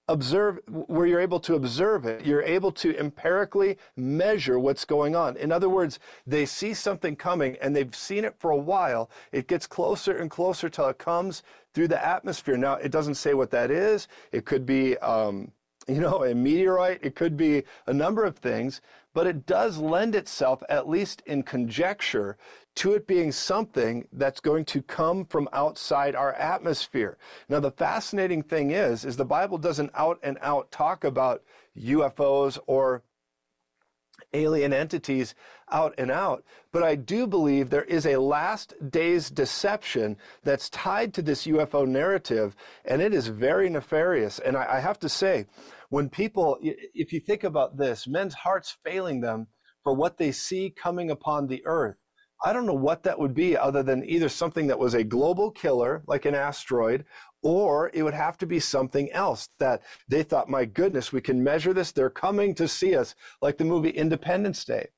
observe 0.08 0.60
where 0.68 1.06
you're 1.06 1.20
able 1.20 1.40
to 1.40 1.54
observe 1.54 2.04
it. 2.04 2.26
You're 2.26 2.42
able 2.42 2.72
to 2.72 2.96
empirically 2.98 3.78
measure 3.96 4.58
what's 4.58 4.84
going 4.84 5.16
on. 5.16 5.36
In 5.36 5.50
other 5.50 5.68
words 5.68 5.98
they 6.26 6.44
see 6.44 6.74
something 6.74 7.16
coming 7.16 7.56
and 7.60 7.74
they've 7.74 7.94
seen 7.94 8.24
it 8.24 8.34
for 8.38 8.50
a 8.50 8.56
while. 8.56 9.10
It 9.32 9.48
gets 9.48 9.66
closer 9.66 10.16
and 10.16 10.30
closer 10.30 10.68
till 10.68 10.88
it 10.88 10.98
comes 10.98 11.42
through 11.72 11.88
the 11.88 12.06
atmosphere. 12.06 12.56
Now 12.56 12.74
it 12.74 12.92
doesn't 12.92 13.14
say 13.14 13.34
what 13.34 13.50
that 13.52 13.70
is. 13.70 14.08
It 14.30 14.44
could 14.44 14.66
be 14.66 14.98
um, 14.98 15.50
you 15.86 16.00
know, 16.00 16.24
a 16.24 16.34
meteorite, 16.34 17.00
it 17.02 17.14
could 17.14 17.36
be 17.36 17.62
a 17.86 17.92
number 17.92 18.24
of 18.24 18.36
things, 18.36 18.80
but 19.12 19.26
it 19.26 19.46
does 19.46 19.78
lend 19.78 20.14
itself, 20.14 20.62
at 20.68 20.88
least 20.88 21.22
in 21.26 21.42
conjecture, 21.42 22.36
to 22.76 22.92
it 22.92 23.06
being 23.06 23.30
something 23.30 24.08
that's 24.12 24.40
going 24.40 24.64
to 24.64 24.82
come 24.82 25.24
from 25.24 25.48
outside 25.52 26.14
our 26.14 26.32
atmosphere. 26.32 27.16
Now, 27.48 27.60
the 27.60 27.70
fascinating 27.70 28.42
thing 28.42 28.72
is, 28.72 29.04
is 29.04 29.16
the 29.16 29.24
Bible 29.24 29.58
doesn't 29.58 29.90
out 29.94 30.18
and 30.22 30.38
out 30.40 30.70
talk 30.72 31.04
about 31.04 31.42
UFOs 31.78 32.58
or 32.66 33.02
alien 34.32 34.72
entities 34.72 35.34
out 35.70 35.94
and 35.96 36.10
out. 36.10 36.44
But 36.72 36.82
I 36.82 36.96
do 36.96 37.26
believe 37.26 37.70
there 37.70 37.84
is 37.84 38.06
a 38.06 38.16
last 38.16 38.74
days 38.90 39.30
deception 39.30 40.16
that's 40.42 40.68
tied 40.70 41.14
to 41.14 41.22
this 41.22 41.46
UFO 41.46 41.86
narrative, 41.86 42.56
and 42.84 43.00
it 43.00 43.14
is 43.14 43.28
very 43.28 43.70
nefarious. 43.70 44.38
And 44.40 44.56
I, 44.56 44.76
I 44.76 44.80
have 44.80 44.98
to 45.00 45.08
say, 45.08 45.46
when 45.94 46.08
people, 46.08 46.58
if 46.60 47.12
you 47.12 47.20
think 47.20 47.44
about 47.44 47.76
this, 47.76 48.08
men's 48.08 48.34
hearts 48.34 48.76
failing 48.84 49.20
them 49.20 49.46
for 49.84 49.94
what 49.94 50.18
they 50.18 50.32
see 50.32 50.68
coming 50.68 51.12
upon 51.12 51.46
the 51.46 51.64
earth. 51.66 51.94
I 52.44 52.52
don't 52.52 52.66
know 52.66 52.74
what 52.74 53.04
that 53.04 53.16
would 53.16 53.32
be 53.32 53.56
other 53.56 53.84
than 53.84 54.04
either 54.04 54.28
something 54.28 54.66
that 54.66 54.78
was 54.80 54.94
a 54.94 55.04
global 55.04 55.52
killer, 55.52 56.02
like 56.08 56.24
an 56.24 56.34
asteroid, 56.34 57.04
or 57.44 57.92
it 57.94 58.02
would 58.02 58.12
have 58.12 58.36
to 58.38 58.46
be 58.46 58.58
something 58.58 59.08
else 59.12 59.50
that 59.60 59.82
they 60.08 60.24
thought, 60.24 60.50
my 60.50 60.64
goodness, 60.64 61.12
we 61.12 61.20
can 61.20 61.44
measure 61.44 61.72
this. 61.72 61.92
They're 61.92 62.10
coming 62.10 62.56
to 62.56 62.66
see 62.66 62.96
us, 62.96 63.14
like 63.40 63.56
the 63.56 63.64
movie 63.64 63.90
Independence 63.90 64.64
Day. 64.64 64.88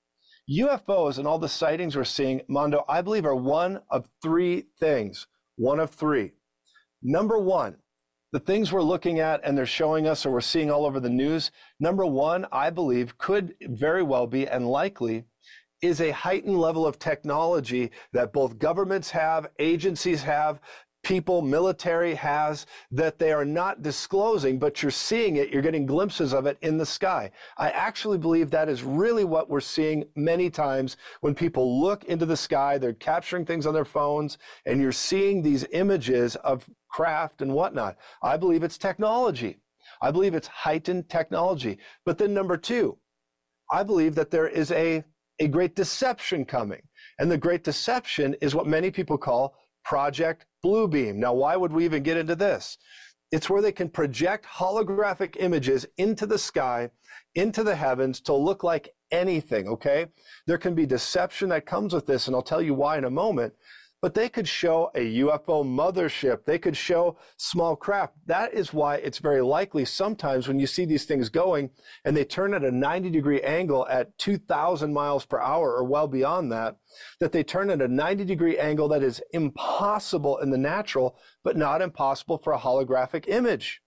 UFOs 0.51 1.19
and 1.19 1.27
all 1.29 1.39
the 1.39 1.47
sightings 1.47 1.95
we're 1.95 2.05
seeing, 2.05 2.41
Mondo, 2.49 2.87
I 2.89 3.03
believe 3.03 3.27
are 3.27 3.37
one 3.37 3.81
of 3.91 4.09
three 4.23 4.69
things. 4.81 5.27
One 5.57 5.79
of 5.79 5.91
three. 5.91 6.33
Number 7.03 7.39
one, 7.39 7.77
the 8.37 8.41
things 8.41 8.71
we're 8.71 8.83
looking 8.83 9.19
at 9.19 9.41
and 9.45 9.57
they're 9.57 9.65
showing 9.65 10.07
us 10.07 10.27
or 10.27 10.31
we're 10.31 10.43
seeing 10.43 10.71
all 10.71 10.85
over 10.85 11.01
the 11.01 11.09
news, 11.09 11.51
number 11.81 12.05
one, 12.05 12.45
I 12.53 12.69
believe 12.69 13.17
could 13.17 13.55
very 13.63 14.03
well 14.03 14.27
be 14.27 14.47
and 14.47 14.69
likely 14.69 15.25
is 15.81 16.03
a 16.03 16.11
heightened 16.11 16.61
level 16.61 16.87
of 16.87 16.99
technology 16.99 17.91
that 18.13 18.35
both 18.35 18.59
governments 18.59 19.11
have, 19.11 19.47
agencies 19.59 20.23
have, 20.23 20.61
people, 21.07 21.41
military 21.41 22.17
has 22.17 22.67
that 22.91 23.17
they 23.17 23.31
are 23.31 23.45
not 23.45 23.81
disclosing, 23.81 24.59
but 24.59 24.83
you're 24.83 24.91
seeing 24.91 25.37
it, 25.37 25.51
you're 25.51 25.63
getting 25.63 25.87
glimpses 25.87 26.35
of 26.35 26.47
it 26.47 26.59
in 26.63 26.77
the 26.77 26.85
sky. 26.85 27.31
I 27.59 27.71
actually 27.71 28.19
believe 28.19 28.51
that 28.51 28.69
is 28.69 28.83
really 28.83 29.23
what 29.23 29.49
we're 29.49 29.61
seeing 29.61 30.09
many 30.17 30.51
times 30.51 30.97
when 31.21 31.33
people 31.33 31.81
look 31.81 32.03
into 32.07 32.27
the 32.27 32.37
sky, 32.37 32.77
they're 32.77 32.93
capturing 32.93 33.47
things 33.47 33.67
on 33.67 33.73
their 33.73 33.85
phones, 33.85 34.39
and 34.67 34.81
you're 34.81 34.91
seeing 34.91 35.43
these 35.43 35.65
images 35.71 36.35
of 36.37 36.69
craft 36.91 37.41
and 37.41 37.55
whatnot. 37.55 37.97
I 38.21 38.37
believe 38.37 38.65
it's 38.65 38.77
technology. 38.77 39.61
I 40.03 40.11
believe 40.11 40.35
it's 40.35 40.49
heightened 40.49 41.09
technology. 41.09 41.79
But 42.05 42.19
then 42.19 42.35
number 42.35 42.57
two, 42.57 42.99
I 43.71 43.85
believe 43.85 44.17
that 44.17 44.33
there 44.33 44.49
is 44.49 44.73
a, 44.73 45.05
a 45.39 45.47
great 45.47 45.77
deception 45.77 46.45
coming. 46.45 46.83
And 47.21 47.31
the 47.31 47.39
great 47.39 47.63
deception 47.63 48.35
is 48.41 48.57
what 48.57 48.67
many 48.67 48.91
people 48.91 49.17
call 49.17 49.55
Project 49.85 50.47
Bluebeam. 50.67 51.15
Now, 51.15 51.33
why 51.33 51.57
would 51.57 51.73
we 51.73 51.85
even 51.85 52.03
get 52.03 52.17
into 52.17 52.35
this? 52.35 52.79
It's 53.31 53.49
where 53.49 53.63
they 53.63 53.73
can 53.73 53.89
project 53.89 54.45
holographic 54.47 55.37
images 55.39 55.87
into 55.97 56.27
the 56.27 56.39
sky, 56.39 56.91
into 57.37 57.63
the 57.63 57.77
heavens 57.77 58.21
to 58.23 58.35
look 58.35 58.65
like 58.65 58.95
anything, 59.13 59.69
okay? 59.69 60.07
There 60.47 60.59
can 60.59 60.75
be 60.75 60.85
deception 60.85 61.49
that 61.51 61.67
comes 61.67 61.95
with 61.95 62.07
this, 62.07 62.27
and 62.27 62.35
I'll 62.35 62.43
tell 62.43 62.63
you 62.63 62.75
why 62.75 62.99
in 62.99 63.05
a 63.05 63.11
moment. 63.11 63.55
But 64.03 64.15
they 64.15 64.29
could 64.29 64.47
show 64.47 64.91
a 64.95 65.17
UFO 65.21 65.65
mothership. 65.65 66.45
They 66.45 66.59
could 66.59 66.77
show 66.77 67.17
small 67.37 67.77
craft. 67.77 68.15
That 68.27 68.53
is 68.53 68.73
why 68.73 68.97
it's 68.97 69.19
very 69.19 69.41
likely 69.41 69.85
sometimes 69.85 70.47
when 70.47 70.59
you 70.59 70.67
see 70.67 70.85
these 70.85 71.07
things 71.07 71.29
going 71.29 71.71
and 72.05 72.17
they 72.17 72.25
turn 72.25 72.53
at 72.53 72.65
a 72.65 72.71
90 72.71 73.11
degree 73.11 73.41
angle 73.41 73.87
at 73.89 74.17
2000 74.19 74.93
miles 74.93 75.25
per 75.25 75.41
hour 75.41 75.75
or 75.75 75.85
well 75.85 76.09
beyond 76.09 76.53
that, 76.53 76.77
that 77.21 77.33
they 77.33 77.43
turn 77.43 77.71
at 77.71 77.81
a 77.81 77.89
90 77.89 78.25
degree 78.25 78.59
angle 78.59 78.89
that 78.89 79.03
is 79.03 79.23
impossible 79.33 80.39
in 80.39 80.51
the 80.51 80.59
natural, 80.59 81.17
but 81.43 81.57
not 81.57 81.81
impossible 81.81 82.39
for 82.39 82.53
a 82.53 82.59
holographic 82.59 83.27
image. 83.29 83.81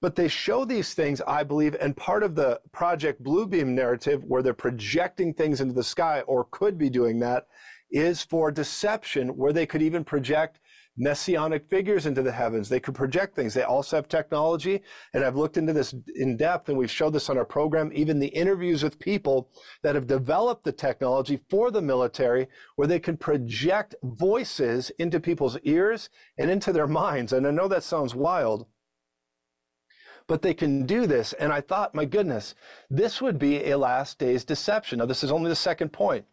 But 0.00 0.14
they 0.14 0.28
show 0.28 0.64
these 0.64 0.94
things, 0.94 1.20
I 1.26 1.42
believe, 1.42 1.74
and 1.80 1.96
part 1.96 2.22
of 2.22 2.36
the 2.36 2.60
Project 2.70 3.22
Bluebeam 3.22 3.68
narrative 3.68 4.22
where 4.24 4.42
they're 4.42 4.54
projecting 4.54 5.34
things 5.34 5.60
into 5.60 5.74
the 5.74 5.82
sky 5.82 6.20
or 6.22 6.46
could 6.52 6.78
be 6.78 6.88
doing 6.88 7.18
that 7.20 7.48
is 7.90 8.22
for 8.22 8.50
deception, 8.50 9.36
where 9.36 9.52
they 9.52 9.66
could 9.66 9.82
even 9.82 10.04
project 10.04 10.60
messianic 10.98 11.68
figures 11.70 12.06
into 12.06 12.22
the 12.22 12.32
heavens. 12.32 12.68
They 12.68 12.80
could 12.80 12.94
project 12.94 13.36
things. 13.36 13.54
They 13.54 13.62
also 13.62 13.96
have 13.96 14.08
technology. 14.08 14.82
And 15.14 15.24
I've 15.24 15.36
looked 15.36 15.56
into 15.56 15.72
this 15.72 15.94
in 16.16 16.36
depth 16.36 16.68
and 16.68 16.76
we've 16.76 16.90
showed 16.90 17.12
this 17.12 17.30
on 17.30 17.38
our 17.38 17.44
program, 17.44 17.90
even 17.94 18.18
the 18.18 18.26
interviews 18.28 18.82
with 18.82 18.98
people 18.98 19.48
that 19.82 19.94
have 19.94 20.08
developed 20.08 20.64
the 20.64 20.72
technology 20.72 21.40
for 21.48 21.70
the 21.70 21.80
military 21.80 22.48
where 22.76 22.88
they 22.88 22.98
can 22.98 23.16
project 23.16 23.94
voices 24.02 24.90
into 24.98 25.20
people's 25.20 25.56
ears 25.62 26.10
and 26.36 26.50
into 26.50 26.72
their 26.72 26.88
minds. 26.88 27.32
And 27.32 27.46
I 27.46 27.52
know 27.52 27.68
that 27.68 27.84
sounds 27.84 28.14
wild, 28.14 28.66
but 30.26 30.42
they 30.42 30.54
can 30.54 30.84
do 30.84 31.06
this. 31.06 31.32
And 31.34 31.52
I 31.52 31.60
thought, 31.60 31.94
my 31.94 32.04
goodness, 32.04 32.54
this 32.90 33.22
would 33.22 33.38
be 33.38 33.70
a 33.70 33.78
last 33.78 34.18
day's 34.18 34.44
deception. 34.44 34.98
Now, 34.98 35.06
this 35.06 35.22
is 35.22 35.30
only 35.30 35.48
the 35.48 35.56
second 35.56 35.92
point. 35.92 36.24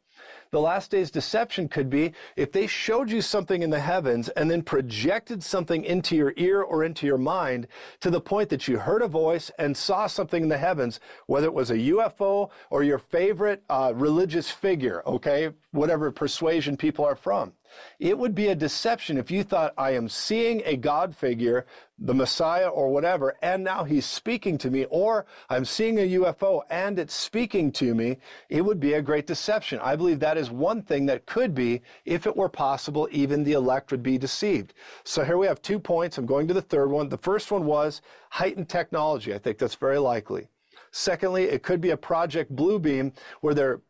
The 0.51 0.59
last 0.59 0.91
day's 0.91 1.11
deception 1.11 1.67
could 1.67 1.89
be 1.89 2.13
if 2.35 2.51
they 2.51 2.67
showed 2.67 3.09
you 3.09 3.21
something 3.21 3.61
in 3.61 3.69
the 3.69 3.79
heavens 3.79 4.29
and 4.29 4.49
then 4.49 4.61
projected 4.61 5.43
something 5.43 5.83
into 5.83 6.15
your 6.15 6.33
ear 6.37 6.61
or 6.61 6.83
into 6.83 7.05
your 7.05 7.17
mind 7.17 7.67
to 8.01 8.09
the 8.09 8.21
point 8.21 8.49
that 8.49 8.67
you 8.67 8.79
heard 8.79 9.01
a 9.01 9.07
voice 9.07 9.51
and 9.59 9.75
saw 9.75 10.07
something 10.07 10.43
in 10.43 10.49
the 10.49 10.57
heavens, 10.57 10.99
whether 11.27 11.47
it 11.47 11.53
was 11.53 11.71
a 11.71 11.77
UFO 11.77 12.49
or 12.69 12.83
your 12.83 12.99
favorite 12.99 13.63
uh, 13.69 13.93
religious 13.95 14.49
figure, 14.49 15.03
okay, 15.05 15.51
whatever 15.71 16.11
persuasion 16.11 16.77
people 16.77 17.05
are 17.05 17.15
from. 17.15 17.53
It 17.99 18.17
would 18.17 18.35
be 18.35 18.47
a 18.47 18.55
deception 18.55 19.17
if 19.17 19.31
you 19.31 19.43
thought, 19.43 19.73
I 19.77 19.91
am 19.91 20.09
seeing 20.09 20.61
a 20.65 20.75
God 20.75 21.15
figure, 21.15 21.65
the 21.97 22.13
Messiah 22.13 22.67
or 22.67 22.91
whatever, 22.91 23.35
and 23.41 23.63
now 23.63 23.83
he's 23.83 24.05
speaking 24.05 24.57
to 24.59 24.69
me, 24.69 24.85
or 24.89 25.25
I'm 25.49 25.63
seeing 25.63 25.97
a 25.99 26.19
UFO 26.19 26.63
and 26.69 26.99
it's 26.99 27.13
speaking 27.13 27.71
to 27.73 27.95
me. 27.95 28.17
It 28.49 28.61
would 28.61 28.79
be 28.79 28.93
a 28.93 29.01
great 29.01 29.27
deception. 29.27 29.79
I 29.79 29.95
believe 29.95 30.19
that 30.19 30.37
is 30.37 30.51
one 30.51 30.81
thing 30.81 31.05
that 31.05 31.25
could 31.25 31.55
be, 31.55 31.81
if 32.03 32.27
it 32.27 32.35
were 32.35 32.49
possible, 32.49 33.07
even 33.11 33.43
the 33.43 33.53
elect 33.53 33.91
would 33.91 34.03
be 34.03 34.17
deceived. 34.17 34.73
So 35.03 35.23
here 35.23 35.37
we 35.37 35.47
have 35.47 35.61
two 35.61 35.79
points. 35.79 36.17
I'm 36.17 36.25
going 36.25 36.47
to 36.47 36.53
the 36.53 36.61
third 36.61 36.91
one. 36.91 37.09
The 37.09 37.17
first 37.17 37.51
one 37.51 37.65
was 37.65 38.01
heightened 38.29 38.69
technology. 38.69 39.33
I 39.33 39.37
think 39.37 39.57
that's 39.57 39.75
very 39.75 39.99
likely. 39.99 40.47
Secondly, 40.91 41.43
it 41.43 41.63
could 41.63 41.81
be 41.81 41.89
a 41.89 41.97
Project 41.97 42.55
Bluebeam 42.55 43.13
where 43.41 43.53
they're 43.53 43.81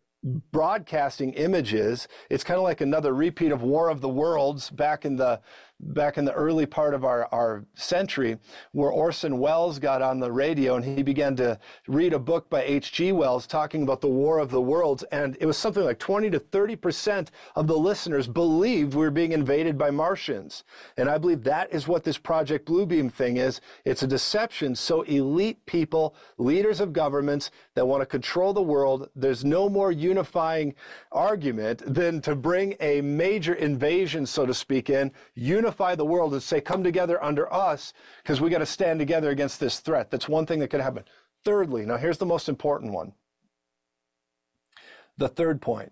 broadcasting 0.52 1.34
images. 1.34 2.08
It's 2.30 2.44
kind 2.44 2.58
of 2.58 2.64
like 2.64 2.82
another 2.82 3.14
repeat 3.14 3.52
of 3.52 3.62
War 3.62 3.90
of 3.90 4.02
the 4.02 4.10
Worlds 4.10 4.70
back 4.70 5.06
in 5.06 5.16
the 5.16 5.40
back 5.80 6.18
in 6.18 6.26
the 6.26 6.34
early 6.34 6.66
part 6.66 6.94
of 6.94 7.04
our, 7.04 7.28
our 7.32 7.66
century, 7.76 8.38
where 8.72 8.90
Orson 8.90 9.40
Welles 9.40 9.78
got 9.80 10.02
on 10.02 10.20
the 10.20 10.32
radio 10.32 10.76
and 10.76 10.86
he 10.86 11.04
began 11.04 11.36
to 11.36 11.60
read 11.88 12.14
a 12.14 12.20
book 12.20 12.50
by 12.50 12.64
H.G. 12.64 13.12
Wells 13.12 13.46
talking 13.46 13.84
about 13.84 14.02
the 14.02 14.08
War 14.08 14.40
of 14.40 14.52
the 14.52 14.62
Worlds. 14.62 15.04
And 15.12 15.38
it 15.40 15.46
was 15.46 15.58
something 15.58 15.84
like 15.84 16.00
20 16.00 16.30
to 16.32 16.40
30% 16.40 17.28
of 17.56 17.68
the 17.68 17.78
listeners 17.78 18.28
believed 18.28 18.94
we 18.94 19.02
were 19.02 19.12
being 19.12 19.34
invaded 19.34 19.78
by 19.78 19.92
Martians. 19.92 20.64
And 20.98 21.10
I 21.10 21.18
believe 21.18 21.44
that 21.44 21.72
is 21.74 21.88
what 21.88 22.04
this 22.04 22.18
Project 22.18 22.68
Bluebeam 22.68 23.12
thing 23.12 23.38
is. 23.38 23.62
It's 23.84 24.04
a 24.04 24.08
deception. 24.08 24.76
So 24.76 25.02
elite 25.04 25.66
people, 25.66 26.16
leaders 26.38 26.80
of 26.80 26.94
governments 26.94 27.52
that 27.76 27.86
want 27.86 28.02
to 28.02 28.06
control 28.06 28.54
the 28.54 28.62
world, 28.62 29.10
there's 29.16 29.44
no 29.44 29.70
more 29.70 29.92
unifying 29.92 30.74
argument 31.12 31.82
than 31.86 32.22
to 32.22 32.36
bring 32.36 32.76
a 32.80 33.02
major 33.02 33.54
invasion, 33.54 34.26
so 34.26 34.46
to 34.46 34.54
speak, 34.54 34.90
in 34.90 35.12
unify 35.65 35.95
the 35.95 36.06
world 36.06 36.34
and 36.34 36.43
say, 36.43 36.62
come 36.62 36.84
together 36.84 37.21
under 37.23 37.51
us 37.51 37.93
because 38.21 38.39
we 38.39 38.51
got 38.51 38.60
to 38.60 38.65
stand 38.67 38.99
together 38.99 39.32
against 39.32 39.60
this 39.60 39.80
threat. 39.80 40.12
That's 40.12 40.30
one 40.30 40.45
thing 40.45 40.60
that 40.60 40.67
could 40.67 40.80
happen. 40.80 41.04
Thirdly, 41.43 41.86
now 41.88 41.97
here's 41.97 42.19
the 42.19 42.25
most 42.25 42.47
important 42.47 42.93
one. 42.93 43.13
The 45.17 45.28
third 45.28 45.62
point 45.62 45.91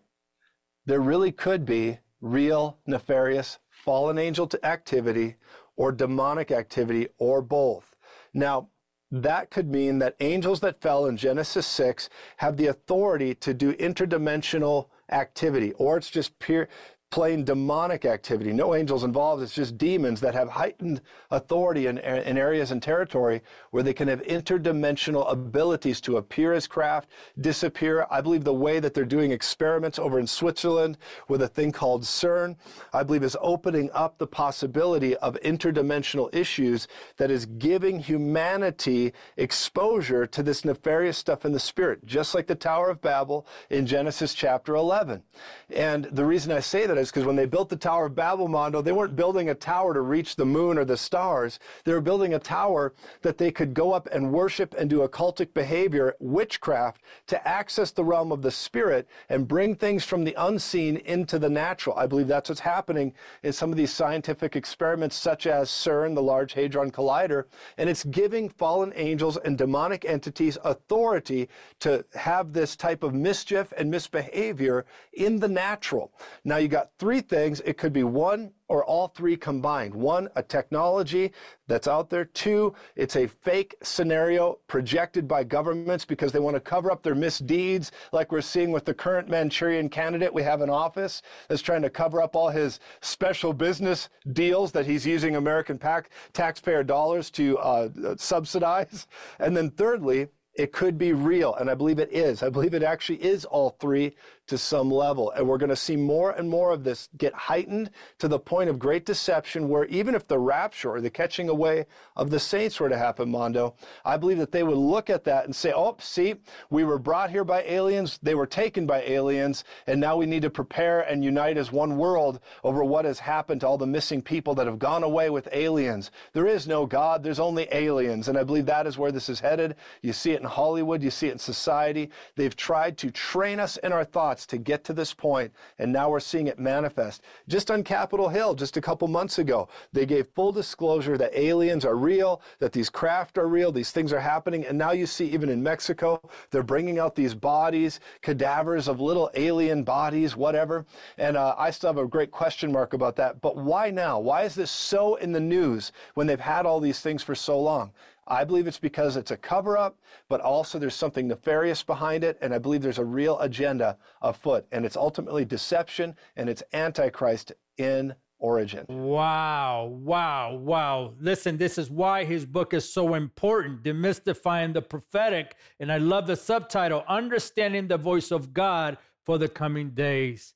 there 0.86 1.00
really 1.00 1.32
could 1.32 1.66
be 1.66 2.00
real 2.22 2.78
nefarious 2.86 3.58
fallen 3.70 4.18
angel 4.18 4.50
activity 4.64 5.36
or 5.76 5.92
demonic 5.92 6.52
activity 6.52 7.08
or 7.18 7.42
both. 7.42 7.96
Now, 8.34 8.70
that 9.12 9.50
could 9.50 9.72
mean 9.72 10.00
that 10.00 10.16
angels 10.20 10.60
that 10.60 10.82
fell 10.82 11.06
in 11.06 11.18
Genesis 11.18 11.66
6 11.68 12.10
have 12.38 12.58
the 12.58 12.68
authority 12.68 13.34
to 13.36 13.54
do 13.54 13.74
interdimensional 13.74 14.90
activity, 15.12 15.72
or 15.74 15.98
it's 15.98 16.10
just 16.10 16.38
pure, 16.40 16.68
plain 17.14 17.46
demonic 17.46 18.06
activity. 18.06 18.52
No 18.52 18.74
angels 18.74 19.04
involved. 19.04 19.44
It's 19.44 19.54
just 19.54 19.78
demons 19.78 20.20
that 20.22 20.34
have 20.34 20.50
heightened 20.50 21.00
authority 21.30 21.86
in, 21.86 22.00
in 22.00 22.40
areas 22.40 22.72
and 22.72 22.82
territory 22.82 23.44
where 23.70 23.84
they 23.84 23.94
can 23.94 24.08
have 24.08 24.24
interdimensional 24.24 25.32
abilities 25.32 26.02
to 26.02 26.18
appear 26.18 26.54
as 26.54 26.66
craft, 26.66 27.10
disappear. 27.40 28.08
I 28.10 28.22
believe 28.22 28.44
the 28.44 28.52
way 28.56 28.80
that 28.80 28.96
they're 28.96 29.06
doing 29.06 29.30
experiments 29.30 30.00
over 30.00 30.18
in 30.18 30.26
Switzerland 30.26 30.98
with 31.28 31.44
a 31.44 31.48
thing 31.48 31.72
called 31.72 32.02
CERN, 32.02 32.56
I 32.94 33.04
believe 33.04 33.22
is 33.22 33.38
opening 33.42 33.92
up 33.94 34.18
the 34.18 34.26
possibility 34.26 35.16
of 35.18 35.38
interdimensional 35.46 36.34
issues 36.34 36.88
that 37.18 37.30
is 37.30 37.46
giving 37.46 38.00
humanity 38.00 39.14
exposure 39.38 40.26
to 40.26 40.42
this 40.42 40.66
nefarious 40.66 41.20
stuff 41.20 41.46
in 41.46 41.52
the 41.52 41.60
spirit, 41.60 42.04
just 42.08 42.34
like 42.34 42.48
the 42.48 42.56
Tower 42.56 42.90
of 42.90 43.02
Babel 43.02 43.46
in 43.70 43.86
Genesis 43.86 44.34
chapter 44.34 44.74
11. 44.74 45.22
And 45.70 46.06
the 46.06 46.26
reason 46.26 46.52
I 46.52 46.60
say 46.60 46.88
that 46.88 47.03
is 47.04 47.12
because 47.12 47.26
when 47.26 47.36
they 47.36 47.46
built 47.46 47.70
the 47.70 47.76
Tower 47.76 48.08
of 48.08 48.16
Babel, 48.16 48.48
Mondo, 48.48 48.82
they 48.82 48.92
weren't 48.92 49.16
building 49.16 49.50
a 49.50 49.56
tower 49.56 49.94
to 49.94 50.02
reach 50.02 50.36
the 50.36 50.46
moon 50.46 50.78
or 50.78 50.86
the 50.86 50.98
stars. 50.98 51.60
They 51.84 51.94
were 51.94 52.02
building 52.02 52.34
a 52.34 52.40
tower 52.40 52.94
that 53.22 53.38
they 53.38 53.52
could 53.52 53.74
go 53.74 53.94
up 53.94 54.08
and 54.12 54.32
worship 54.32 54.74
and 54.78 54.90
do 54.90 55.08
occultic 55.08 55.54
behavior, 55.54 56.16
witchcraft, 56.20 57.02
to 57.28 57.48
access 57.48 57.92
the 57.92 58.04
realm 58.04 58.32
of 58.32 58.42
the 58.42 58.52
spirit 58.52 59.08
and 59.30 59.48
bring 59.48 59.76
things 59.76 60.04
from 60.04 60.24
the 60.24 60.34
unseen 60.38 60.98
into 60.98 61.38
the 61.38 61.50
natural. 61.50 61.96
I 61.98 62.08
believe 62.08 62.28
that's 62.28 62.50
what's 62.50 62.62
happening 62.62 63.14
in 63.44 63.54
some 63.54 63.72
of 63.72 63.78
these 63.78 63.94
scientific 63.94 64.56
experiments, 64.56 65.16
such 65.16 65.46
as 65.46 65.70
CERN, 65.70 66.16
the 66.16 66.24
Large 66.24 66.54
Hadron 66.54 66.92
Collider, 66.92 67.46
and 67.78 67.90
it's 67.90 68.04
giving 68.06 68.50
fallen 68.50 68.94
angels 68.96 69.38
and 69.38 69.58
demonic 69.58 70.06
entities 70.06 70.58
authority 70.64 71.50
to 71.80 72.06
have 72.16 72.54
this 72.54 72.76
type 72.76 73.04
of 73.04 73.14
mischief 73.14 73.74
and 73.78 73.92
misbehavior 73.92 74.86
in 75.14 75.40
the 75.40 75.48
natural. 75.48 76.12
Now 76.44 76.58
you 76.58 76.68
got 76.68 76.93
three 77.00 77.22
things. 77.22 77.62
It 77.66 77.78
could 77.78 77.94
be 77.94 78.04
one 78.04 78.52
or 78.68 78.86
all 78.86 79.10
three 79.10 79.36
combined. 79.36 79.94
One, 79.94 80.30
a 80.36 80.44
technology 80.44 81.32
that's 81.68 81.88
out 81.88 82.10
there. 82.10 82.26
Two, 82.26 82.74
it's 82.96 83.16
a 83.16 83.28
fake 83.28 83.76
scenario 83.84 84.60
projected 84.68 85.28
by 85.28 85.44
governments 85.44 86.06
because 86.06 86.32
they 86.32 86.40
want 86.40 86.56
to 86.56 86.60
cover 86.60 86.92
up 86.92 87.04
their 87.04 87.16
misdeeds, 87.16 87.92
like 88.12 88.32
we're 88.32 88.42
seeing 88.42 88.72
with 88.72 88.86
the 88.86 88.94
current 88.94 89.30
Manchurian 89.30 89.90
candidate 89.90 90.34
we 90.34 90.44
have 90.44 90.62
in 90.62 90.70
office 90.70 91.22
that's 91.48 91.62
trying 91.62 91.82
to 91.82 91.90
cover 91.90 92.22
up 92.22 92.36
all 92.36 92.50
his 92.50 92.80
special 93.02 93.54
business 93.54 94.10
deals 94.34 94.72
that 94.72 94.86
he's 94.86 95.06
using 95.06 95.36
American 95.36 95.78
pack, 95.78 96.10
taxpayer 96.34 96.84
dollars 96.84 97.30
to 97.32 97.58
uh, 97.60 97.90
subsidize. 98.18 99.08
And 99.40 99.56
then 99.56 99.70
thirdly, 99.72 100.28
it 100.56 100.72
could 100.72 101.00
be 101.00 101.14
real, 101.14 101.56
and 101.56 101.68
I 101.68 101.74
believe 101.74 101.98
it 101.98 102.12
is. 102.12 102.44
I 102.44 102.50
believe 102.50 102.76
it 102.76 102.84
actually 102.84 103.24
is 103.24 103.44
all 103.44 103.72
three 103.80 104.16
to 104.48 104.58
some 104.58 104.92
level. 104.92 105.32
And 105.32 105.48
we're 105.48 105.58
going 105.58 105.70
to 105.70 105.76
see 105.76 105.96
more 105.96 106.32
and 106.32 106.50
more 106.50 106.72
of 106.72 106.84
this 106.84 107.10
get 107.18 107.34
heightened 107.34 107.92
to 108.20 108.28
the 108.28 108.40
point 108.40 108.70
of 108.70 108.80
great 108.80 109.06
deception, 109.06 109.70
where 109.70 109.86
even 109.86 110.16
if 110.16 110.28
the 110.28 110.40
rapture 110.40 110.92
or 110.92 111.02
the 111.02 111.10
catching 111.10 111.50
away 111.50 111.86
of 112.16 112.30
the 112.30 112.40
saints 112.40 112.80
were 112.80 112.90
to 112.90 112.98
happen, 112.98 113.30
Mondo, 113.30 113.76
I 114.04 114.18
believe 114.18 114.38
that 114.40 114.52
they 114.52 114.64
would 114.64 114.78
look 114.78 115.10
at 115.10 115.24
that 115.26 115.46
and 115.46 115.56
say, 115.56 115.72
oh, 115.74 115.96
see, 116.00 116.36
we 116.70 116.84
were 116.84 117.00
brought 117.00 117.30
here 117.30 117.44
by 117.44 117.64
aliens, 117.64 118.20
they 118.22 118.36
were 118.36 118.46
taken 118.46 118.86
by 118.86 119.02
aliens, 119.04 119.64
and 119.88 120.00
now 120.00 120.18
we 120.18 120.26
need 120.26 120.42
to 120.42 120.50
prepare 120.50 121.02
and 121.02 121.24
unite 121.24 121.58
as 121.58 121.72
one 121.72 121.98
world 121.98 122.40
over 122.64 122.84
what 122.84 123.06
has 123.06 123.20
happened 123.20 123.62
to 123.62 123.68
all 123.68 123.78
the 123.78 123.88
missing 123.88 124.22
people 124.22 124.56
that 124.56 124.68
have 124.68 124.80
gone 124.80 125.04
away 125.04 125.30
with 125.30 125.48
aliens. 125.52 126.12
There 126.34 126.48
is 126.48 126.68
no 126.68 126.86
God, 126.86 127.24
there's 127.24 127.40
only 127.40 127.68
aliens. 127.72 128.28
And 128.28 128.38
I 128.38 128.44
believe 128.44 128.66
that 128.66 128.88
is 128.88 128.98
where 128.98 129.12
this 129.12 129.30
is 129.30 129.40
headed. 129.40 129.76
You 130.02 130.14
see 130.14 130.32
it 130.32 130.42
in 130.42 130.48
Hollywood, 130.48 131.02
you 131.02 131.12
see 131.12 131.28
it 131.28 131.34
in 131.34 131.40
society. 131.40 132.10
They've 132.36 132.56
tried 132.56 132.98
to 133.00 133.12
train 133.12 133.60
us 133.60 133.78
in 133.78 133.94
our 133.94 134.04
thoughts 134.04 134.33
to 134.48 134.58
get 134.58 134.84
to 134.86 134.94
this 134.94 135.14
point, 135.14 135.52
and 135.80 135.92
now 135.92 136.10
we're 136.10 136.20
seeing 136.20 136.48
it 136.48 136.60
manifest. 136.60 137.22
Just 137.48 137.72
on 137.72 137.84
Capitol 137.84 138.30
Hill, 138.30 138.54
just 138.54 138.78
a 138.78 138.82
couple 138.82 139.08
months 139.08 139.40
ago, 139.40 139.70
they 139.92 140.06
gave 140.06 140.28
full 140.36 140.52
disclosure 140.52 141.18
that 141.18 141.38
aliens 141.38 141.86
are 141.86 141.96
real, 141.96 142.42
that 142.60 142.72
these 142.72 142.90
craft 142.90 143.38
are 143.38 143.48
real, 143.48 143.72
these 143.72 143.92
things 143.92 144.12
are 144.12 144.20
happening, 144.20 144.66
and 144.66 144.78
now 144.78 144.92
you 144.92 145.06
see 145.06 145.26
even 145.26 145.50
in 145.50 145.62
Mexico, 145.62 146.22
they're 146.52 146.64
bringing 146.64 147.00
out 147.00 147.16
these 147.16 147.34
bodies, 147.34 148.00
cadavers 148.22 148.88
of 148.88 149.00
little 149.00 149.30
alien 149.36 149.84
bodies, 149.84 150.36
whatever. 150.36 150.86
And 151.18 151.38
uh, 151.38 151.56
I 151.58 151.72
still 151.72 151.90
have 151.90 152.04
a 152.04 152.08
great 152.08 152.32
question 152.32 152.72
mark 152.72 152.94
about 152.94 153.16
that. 153.18 153.42
But 153.42 153.58
why 153.58 153.90
now? 153.90 154.20
Why 154.20 154.44
is 154.44 154.56
this 154.56 154.72
so 154.72 155.16
in 155.16 155.32
the 155.32 155.40
news 155.40 155.92
when 156.16 156.28
they've 156.28 156.40
had 156.40 156.66
all 156.66 156.80
these 156.80 157.00
things 157.00 157.24
for 157.24 157.36
so 157.36 157.60
long? 157.60 157.92
I 158.28 158.44
believe 158.44 158.68
it's 158.68 158.80
because 158.80 159.18
it's 159.18 159.32
a 159.32 159.38
cover 159.38 159.78
up, 159.78 160.00
but 160.30 160.42
also 160.42 160.80
there's 160.80 160.96
something 160.96 161.28
nefarious 161.28 161.84
behind 161.84 162.24
it. 162.24 162.38
And 162.42 162.54
I 162.54 162.58
believe 162.58 162.82
there's 162.82 163.00
a 163.00 163.06
real 163.06 163.40
agenda 163.40 163.98
afoot. 164.22 164.66
And 164.72 164.86
it's 164.86 164.98
ultimately 164.98 165.46
deception 165.46 166.16
and 166.36 166.50
it's 166.50 166.64
Antichrist 166.74 167.52
in 167.78 168.16
origin. 168.40 168.86
Wow, 168.90 169.98
wow, 170.02 170.56
wow. 170.56 171.14
Listen, 171.20 171.58
this 171.58 171.78
is 171.78 171.90
why 171.90 172.26
his 172.26 172.46
book 172.46 172.74
is 172.74 172.92
so 172.92 173.14
important 173.16 173.84
Demystifying 173.84 174.74
the 174.74 174.82
Prophetic. 174.82 175.56
And 175.80 175.92
I 175.92 175.98
love 175.98 176.28
the 176.28 176.36
subtitle 176.36 177.04
Understanding 177.08 177.88
the 177.88 177.98
Voice 177.98 178.32
of 178.32 178.54
God 178.54 178.98
for 179.26 179.38
the 179.38 179.48
Coming 179.48 179.92
Days. 179.92 180.54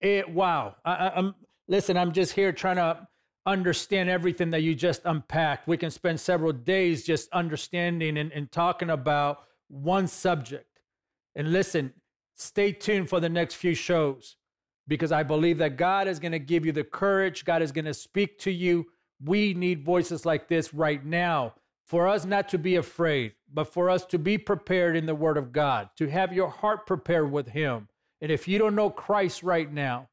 It, 0.00 0.28
wow. 0.28 0.76
I, 0.84 1.12
I'm, 1.14 1.34
listen, 1.68 1.96
I'm 1.96 2.12
just 2.12 2.32
here 2.32 2.52
trying 2.52 2.76
to 2.76 3.06
understand 3.48 4.08
everything 4.08 4.50
that 4.50 4.62
you 4.62 4.74
just 4.74 5.02
unpacked. 5.04 5.66
We 5.66 5.76
can 5.76 5.90
spend 5.90 6.20
several 6.20 6.52
days 6.52 7.04
just 7.04 7.30
understanding 7.32 8.18
and, 8.18 8.30
and 8.32 8.52
talking 8.52 8.90
about 8.90 9.44
one 9.68 10.06
subject. 10.06 10.80
And 11.34 11.52
listen, 11.52 11.92
stay 12.34 12.72
tuned 12.72 13.08
for 13.08 13.20
the 13.20 13.28
next 13.28 13.54
few 13.54 13.74
shows 13.74 14.36
because 14.86 15.12
I 15.12 15.22
believe 15.22 15.58
that 15.58 15.76
God 15.76 16.08
is 16.08 16.18
going 16.18 16.32
to 16.32 16.38
give 16.38 16.66
you 16.66 16.72
the 16.72 16.84
courage, 16.84 17.44
God 17.44 17.62
is 17.62 17.72
going 17.72 17.84
to 17.86 17.94
speak 17.94 18.38
to 18.40 18.50
you. 18.50 18.86
We 19.24 19.54
need 19.54 19.84
voices 19.84 20.24
like 20.24 20.48
this 20.48 20.72
right 20.72 21.04
now 21.04 21.54
for 21.86 22.06
us 22.06 22.26
not 22.26 22.50
to 22.50 22.58
be 22.58 22.76
afraid, 22.76 23.32
but 23.52 23.72
for 23.72 23.88
us 23.88 24.04
to 24.06 24.18
be 24.18 24.36
prepared 24.36 24.94
in 24.94 25.06
the 25.06 25.14
Word 25.14 25.38
of 25.38 25.52
God, 25.52 25.88
to 25.96 26.06
have 26.06 26.34
your 26.34 26.48
heart 26.48 26.86
prepared 26.86 27.32
with 27.32 27.48
Him. 27.48 27.88
And 28.20 28.30
if 28.30 28.46
you 28.46 28.58
don't 28.58 28.74
know 28.74 28.90
Christ 28.90 29.42
right 29.42 29.72
now, 29.72 30.08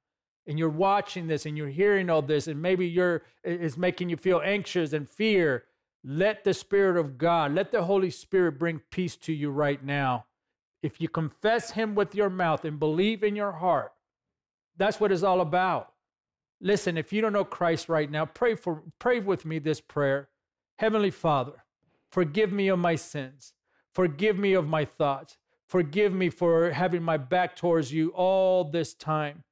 and 0.47 0.59
you're 0.59 0.69
watching 0.69 1.27
this 1.27 1.45
and 1.45 1.57
you're 1.57 1.69
hearing 1.69 2.09
all 2.09 2.21
this 2.21 2.47
and 2.47 2.61
maybe 2.61 2.87
you're 2.87 3.23
it's 3.43 3.77
making 3.77 4.09
you 4.09 4.17
feel 4.17 4.41
anxious 4.43 4.93
and 4.93 5.09
fear 5.09 5.63
let 6.03 6.43
the 6.43 6.53
spirit 6.53 6.97
of 6.97 7.17
god 7.17 7.53
let 7.53 7.71
the 7.71 7.83
holy 7.83 8.09
spirit 8.09 8.59
bring 8.59 8.79
peace 8.91 9.15
to 9.15 9.33
you 9.33 9.49
right 9.49 9.83
now. 9.83 10.25
If 10.83 11.01
you 11.01 11.09
confess 11.09 11.71
him 11.71 11.95
with 11.95 12.13
your 12.13 12.29
mouth 12.29 12.63
and 12.63 12.79
believe 12.79 13.23
in 13.23 13.35
your 13.35 13.53
heart 13.53 13.91
that's 14.77 14.99
what 14.99 15.11
it's 15.11 15.23
all 15.23 15.41
about. 15.41 15.93
Listen 16.61 16.97
if 16.97 17.11
you 17.11 17.21
don't 17.21 17.33
know 17.33 17.45
christ 17.45 17.89
right 17.89 18.09
now 18.09 18.25
pray 18.25 18.55
for 18.55 18.83
pray 18.99 19.19
with 19.19 19.45
me 19.45 19.59
this 19.59 19.81
prayer. 19.81 20.29
Heavenly 20.77 21.11
father 21.11 21.63
forgive 22.11 22.51
me 22.51 22.67
of 22.67 22.79
my 22.79 22.95
sins. 22.95 23.53
Forgive 23.93 24.37
me 24.37 24.53
of 24.53 24.67
my 24.67 24.83
thoughts. 24.83 25.37
Forgive 25.67 26.13
me 26.13 26.29
for 26.29 26.71
having 26.71 27.01
my 27.01 27.17
back 27.17 27.55
towards 27.55 27.91
you 27.91 28.09
all 28.09 28.65
this 28.65 28.93
time 28.93 29.43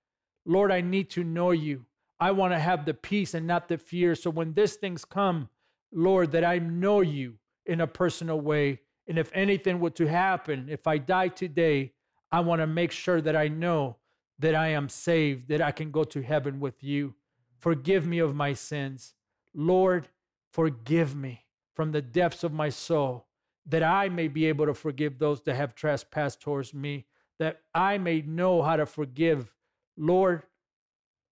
Lord, 0.45 0.71
I 0.71 0.81
need 0.81 1.09
to 1.11 1.23
know 1.23 1.51
you. 1.51 1.85
I 2.19 2.31
want 2.31 2.53
to 2.53 2.59
have 2.59 2.85
the 2.85 2.93
peace 2.93 3.33
and 3.33 3.47
not 3.47 3.67
the 3.67 3.77
fear. 3.77 4.15
So 4.15 4.29
when 4.29 4.53
these 4.53 4.75
things 4.75 5.05
come, 5.05 5.49
Lord, 5.91 6.31
that 6.31 6.43
I 6.43 6.59
know 6.59 7.01
you 7.01 7.35
in 7.65 7.81
a 7.81 7.87
personal 7.87 8.39
way. 8.39 8.79
And 9.07 9.17
if 9.17 9.31
anything 9.33 9.79
were 9.79 9.89
to 9.91 10.07
happen, 10.07 10.67
if 10.69 10.87
I 10.87 10.97
die 10.97 11.27
today, 11.27 11.93
I 12.31 12.39
want 12.39 12.61
to 12.61 12.67
make 12.67 12.91
sure 12.91 13.21
that 13.21 13.35
I 13.35 13.47
know 13.47 13.97
that 14.39 14.55
I 14.55 14.69
am 14.69 14.89
saved, 14.89 15.49
that 15.49 15.61
I 15.61 15.71
can 15.71 15.91
go 15.91 16.03
to 16.05 16.21
heaven 16.21 16.59
with 16.59 16.83
you. 16.83 17.13
Forgive 17.59 18.07
me 18.07 18.19
of 18.19 18.35
my 18.35 18.53
sins. 18.53 19.13
Lord, 19.53 20.09
forgive 20.51 21.15
me 21.15 21.45
from 21.75 21.91
the 21.91 22.01
depths 22.01 22.43
of 22.43 22.51
my 22.51 22.69
soul, 22.69 23.27
that 23.65 23.83
I 23.83 24.09
may 24.09 24.27
be 24.27 24.45
able 24.45 24.65
to 24.65 24.73
forgive 24.73 25.19
those 25.19 25.41
that 25.43 25.55
have 25.55 25.75
trespassed 25.75 26.41
towards 26.41 26.73
me, 26.73 27.05
that 27.39 27.61
I 27.73 27.97
may 27.97 28.21
know 28.21 28.61
how 28.61 28.75
to 28.75 28.85
forgive 28.85 29.51
Lord, 29.97 30.43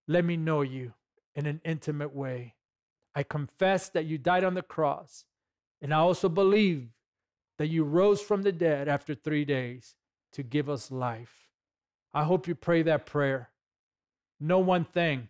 let 0.08 0.26
me 0.26 0.38
know 0.38 0.62
you 0.62 0.94
in 1.36 1.46
an 1.46 1.62
intimate 1.64 2.16
way. 2.16 2.56
I 3.16 3.24
confess 3.24 3.90
that 3.90 4.06
you 4.06 4.18
died 4.18 4.44
on 4.44 4.54
the 4.54 4.62
cross, 4.62 5.26
and 5.82 5.94
I 5.94 5.98
also 5.98 6.30
believe 6.30 6.90
that 7.58 7.68
you 7.68 7.84
rose 7.84 8.22
from 8.22 8.44
the 8.44 8.52
dead 8.52 8.88
after 8.88 9.14
three 9.14 9.46
days 9.46 9.96
to 10.34 10.44
give 10.44 10.70
us 10.70 10.92
life. 10.92 11.50
I 12.14 12.24
hope 12.24 12.48
you 12.48 12.56
pray 12.56 12.82
that 12.84 13.06
prayer. 13.06 13.50
Know 14.40 14.60
one 14.60 14.86
thing 14.86 15.30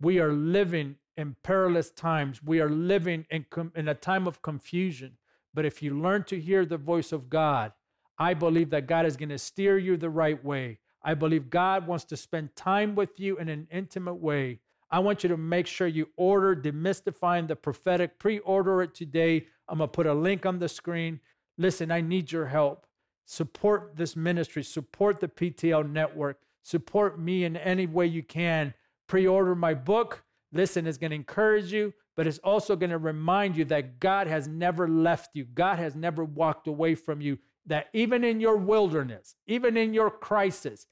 we 0.00 0.18
are 0.18 0.32
living 0.32 0.96
in 1.16 1.36
perilous 1.42 1.90
times, 1.90 2.42
we 2.42 2.60
are 2.60 2.68
living 2.68 3.26
in, 3.30 3.46
com- 3.48 3.72
in 3.76 3.88
a 3.88 3.94
time 3.94 4.26
of 4.26 4.42
confusion. 4.42 5.16
But 5.52 5.64
if 5.64 5.82
you 5.82 5.98
learn 5.98 6.24
to 6.24 6.40
hear 6.40 6.66
the 6.66 6.76
voice 6.76 7.12
of 7.12 7.30
God, 7.30 7.72
I 8.18 8.34
believe 8.34 8.70
that 8.70 8.86
God 8.86 9.06
is 9.06 9.16
going 9.16 9.28
to 9.28 9.38
steer 9.38 9.78
you 9.78 9.96
the 9.96 10.10
right 10.10 10.42
way. 10.44 10.80
I 11.04 11.12
believe 11.12 11.50
God 11.50 11.86
wants 11.86 12.04
to 12.06 12.16
spend 12.16 12.56
time 12.56 12.94
with 12.94 13.20
you 13.20 13.36
in 13.36 13.50
an 13.50 13.68
intimate 13.70 14.14
way. 14.14 14.60
I 14.90 15.00
want 15.00 15.22
you 15.22 15.28
to 15.28 15.36
make 15.36 15.66
sure 15.66 15.86
you 15.86 16.08
order 16.16 16.56
Demystifying 16.56 17.46
the 17.46 17.56
Prophetic. 17.56 18.18
Pre 18.18 18.38
order 18.40 18.80
it 18.80 18.94
today. 18.94 19.46
I'm 19.68 19.78
going 19.78 19.90
to 19.90 19.92
put 19.92 20.06
a 20.06 20.14
link 20.14 20.46
on 20.46 20.58
the 20.58 20.68
screen. 20.68 21.20
Listen, 21.58 21.90
I 21.90 22.00
need 22.00 22.32
your 22.32 22.46
help. 22.46 22.86
Support 23.26 23.96
this 23.96 24.16
ministry, 24.16 24.62
support 24.62 25.20
the 25.20 25.28
PTL 25.28 25.90
network, 25.90 26.40
support 26.62 27.18
me 27.18 27.44
in 27.44 27.56
any 27.56 27.86
way 27.86 28.06
you 28.06 28.22
can. 28.22 28.74
Pre 29.06 29.26
order 29.26 29.54
my 29.54 29.74
book. 29.74 30.24
Listen, 30.52 30.86
it's 30.86 30.98
going 30.98 31.10
to 31.10 31.16
encourage 31.16 31.72
you, 31.72 31.92
but 32.16 32.26
it's 32.26 32.38
also 32.38 32.76
going 32.76 32.90
to 32.90 32.98
remind 32.98 33.56
you 33.56 33.64
that 33.66 33.98
God 33.98 34.26
has 34.26 34.46
never 34.46 34.88
left 34.88 35.30
you, 35.34 35.44
God 35.44 35.78
has 35.78 35.96
never 35.96 36.24
walked 36.24 36.68
away 36.68 36.94
from 36.94 37.20
you 37.20 37.38
that 37.66 37.88
even 37.92 38.24
in 38.24 38.40
your 38.40 38.56
wilderness, 38.56 39.36
even 39.46 39.76
in 39.76 39.94
your 39.94 40.10
crisis, 40.10 40.86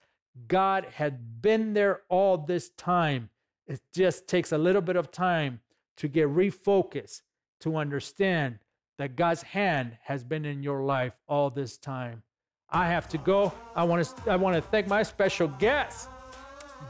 God 0.49 0.87
had 0.95 1.43
been 1.43 1.75
there 1.75 2.03
all 2.09 2.39
this 2.39 2.71
time. 2.71 3.29
It 3.67 3.81
just 3.93 4.27
takes 4.27 4.53
a 4.53 4.59
little 4.59 4.83
bit 4.83 4.97
of 4.97 5.11
time 5.11 5.61
to 5.99 6.09
get 6.09 6.29
refocused, 6.29 7.23
to 7.61 7.77
understand 7.77 8.59
that 8.99 9.17
God's 9.17 9.43
hand 9.43 9.97
has 10.05 10.25
been 10.25 10.45
in 10.45 10.63
your 10.63 10.85
life 10.85 11.19
all 11.29 11.51
this 11.51 11.77
time. 11.77 12.23
I 12.71 12.87
have 12.87 13.09
to 13.11 13.19
go. 13.19 13.53
I 13.77 13.85
want 13.85 14.05
to 14.05 14.31
I 14.31 14.37
want 14.37 14.57
to 14.57 14.63
thank 14.63 14.89
my 14.89 15.03
special 15.03 15.49
guest, 15.49 16.09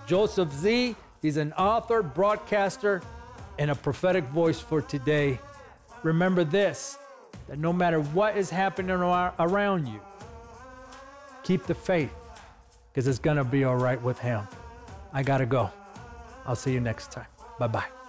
Joseph 0.06 0.52
Z. 0.52 0.94
He's 1.20 1.36
an 1.36 1.52
author, 1.54 2.02
broadcaster, 2.02 3.02
and 3.58 3.70
a 3.70 3.74
prophetic 3.74 4.24
voice 4.26 4.60
for 4.60 4.80
today. 4.80 5.40
Remember 6.02 6.44
this 6.44 6.98
that 7.48 7.58
no 7.58 7.72
matter 7.72 8.00
what 8.00 8.36
is 8.36 8.50
happening 8.50 8.90
around 8.90 9.86
you, 9.86 10.00
keep 11.42 11.64
the 11.66 11.74
faith 11.74 12.12
because 12.92 13.06
it's 13.06 13.18
going 13.18 13.36
to 13.36 13.44
be 13.44 13.64
all 13.64 13.76
right 13.76 14.00
with 14.02 14.18
Him. 14.18 14.46
I 15.12 15.22
got 15.22 15.38
to 15.38 15.46
go. 15.46 15.70
I'll 16.46 16.56
see 16.56 16.72
you 16.72 16.80
next 16.80 17.12
time. 17.12 17.26
Bye 17.58 17.68
bye. 17.68 18.01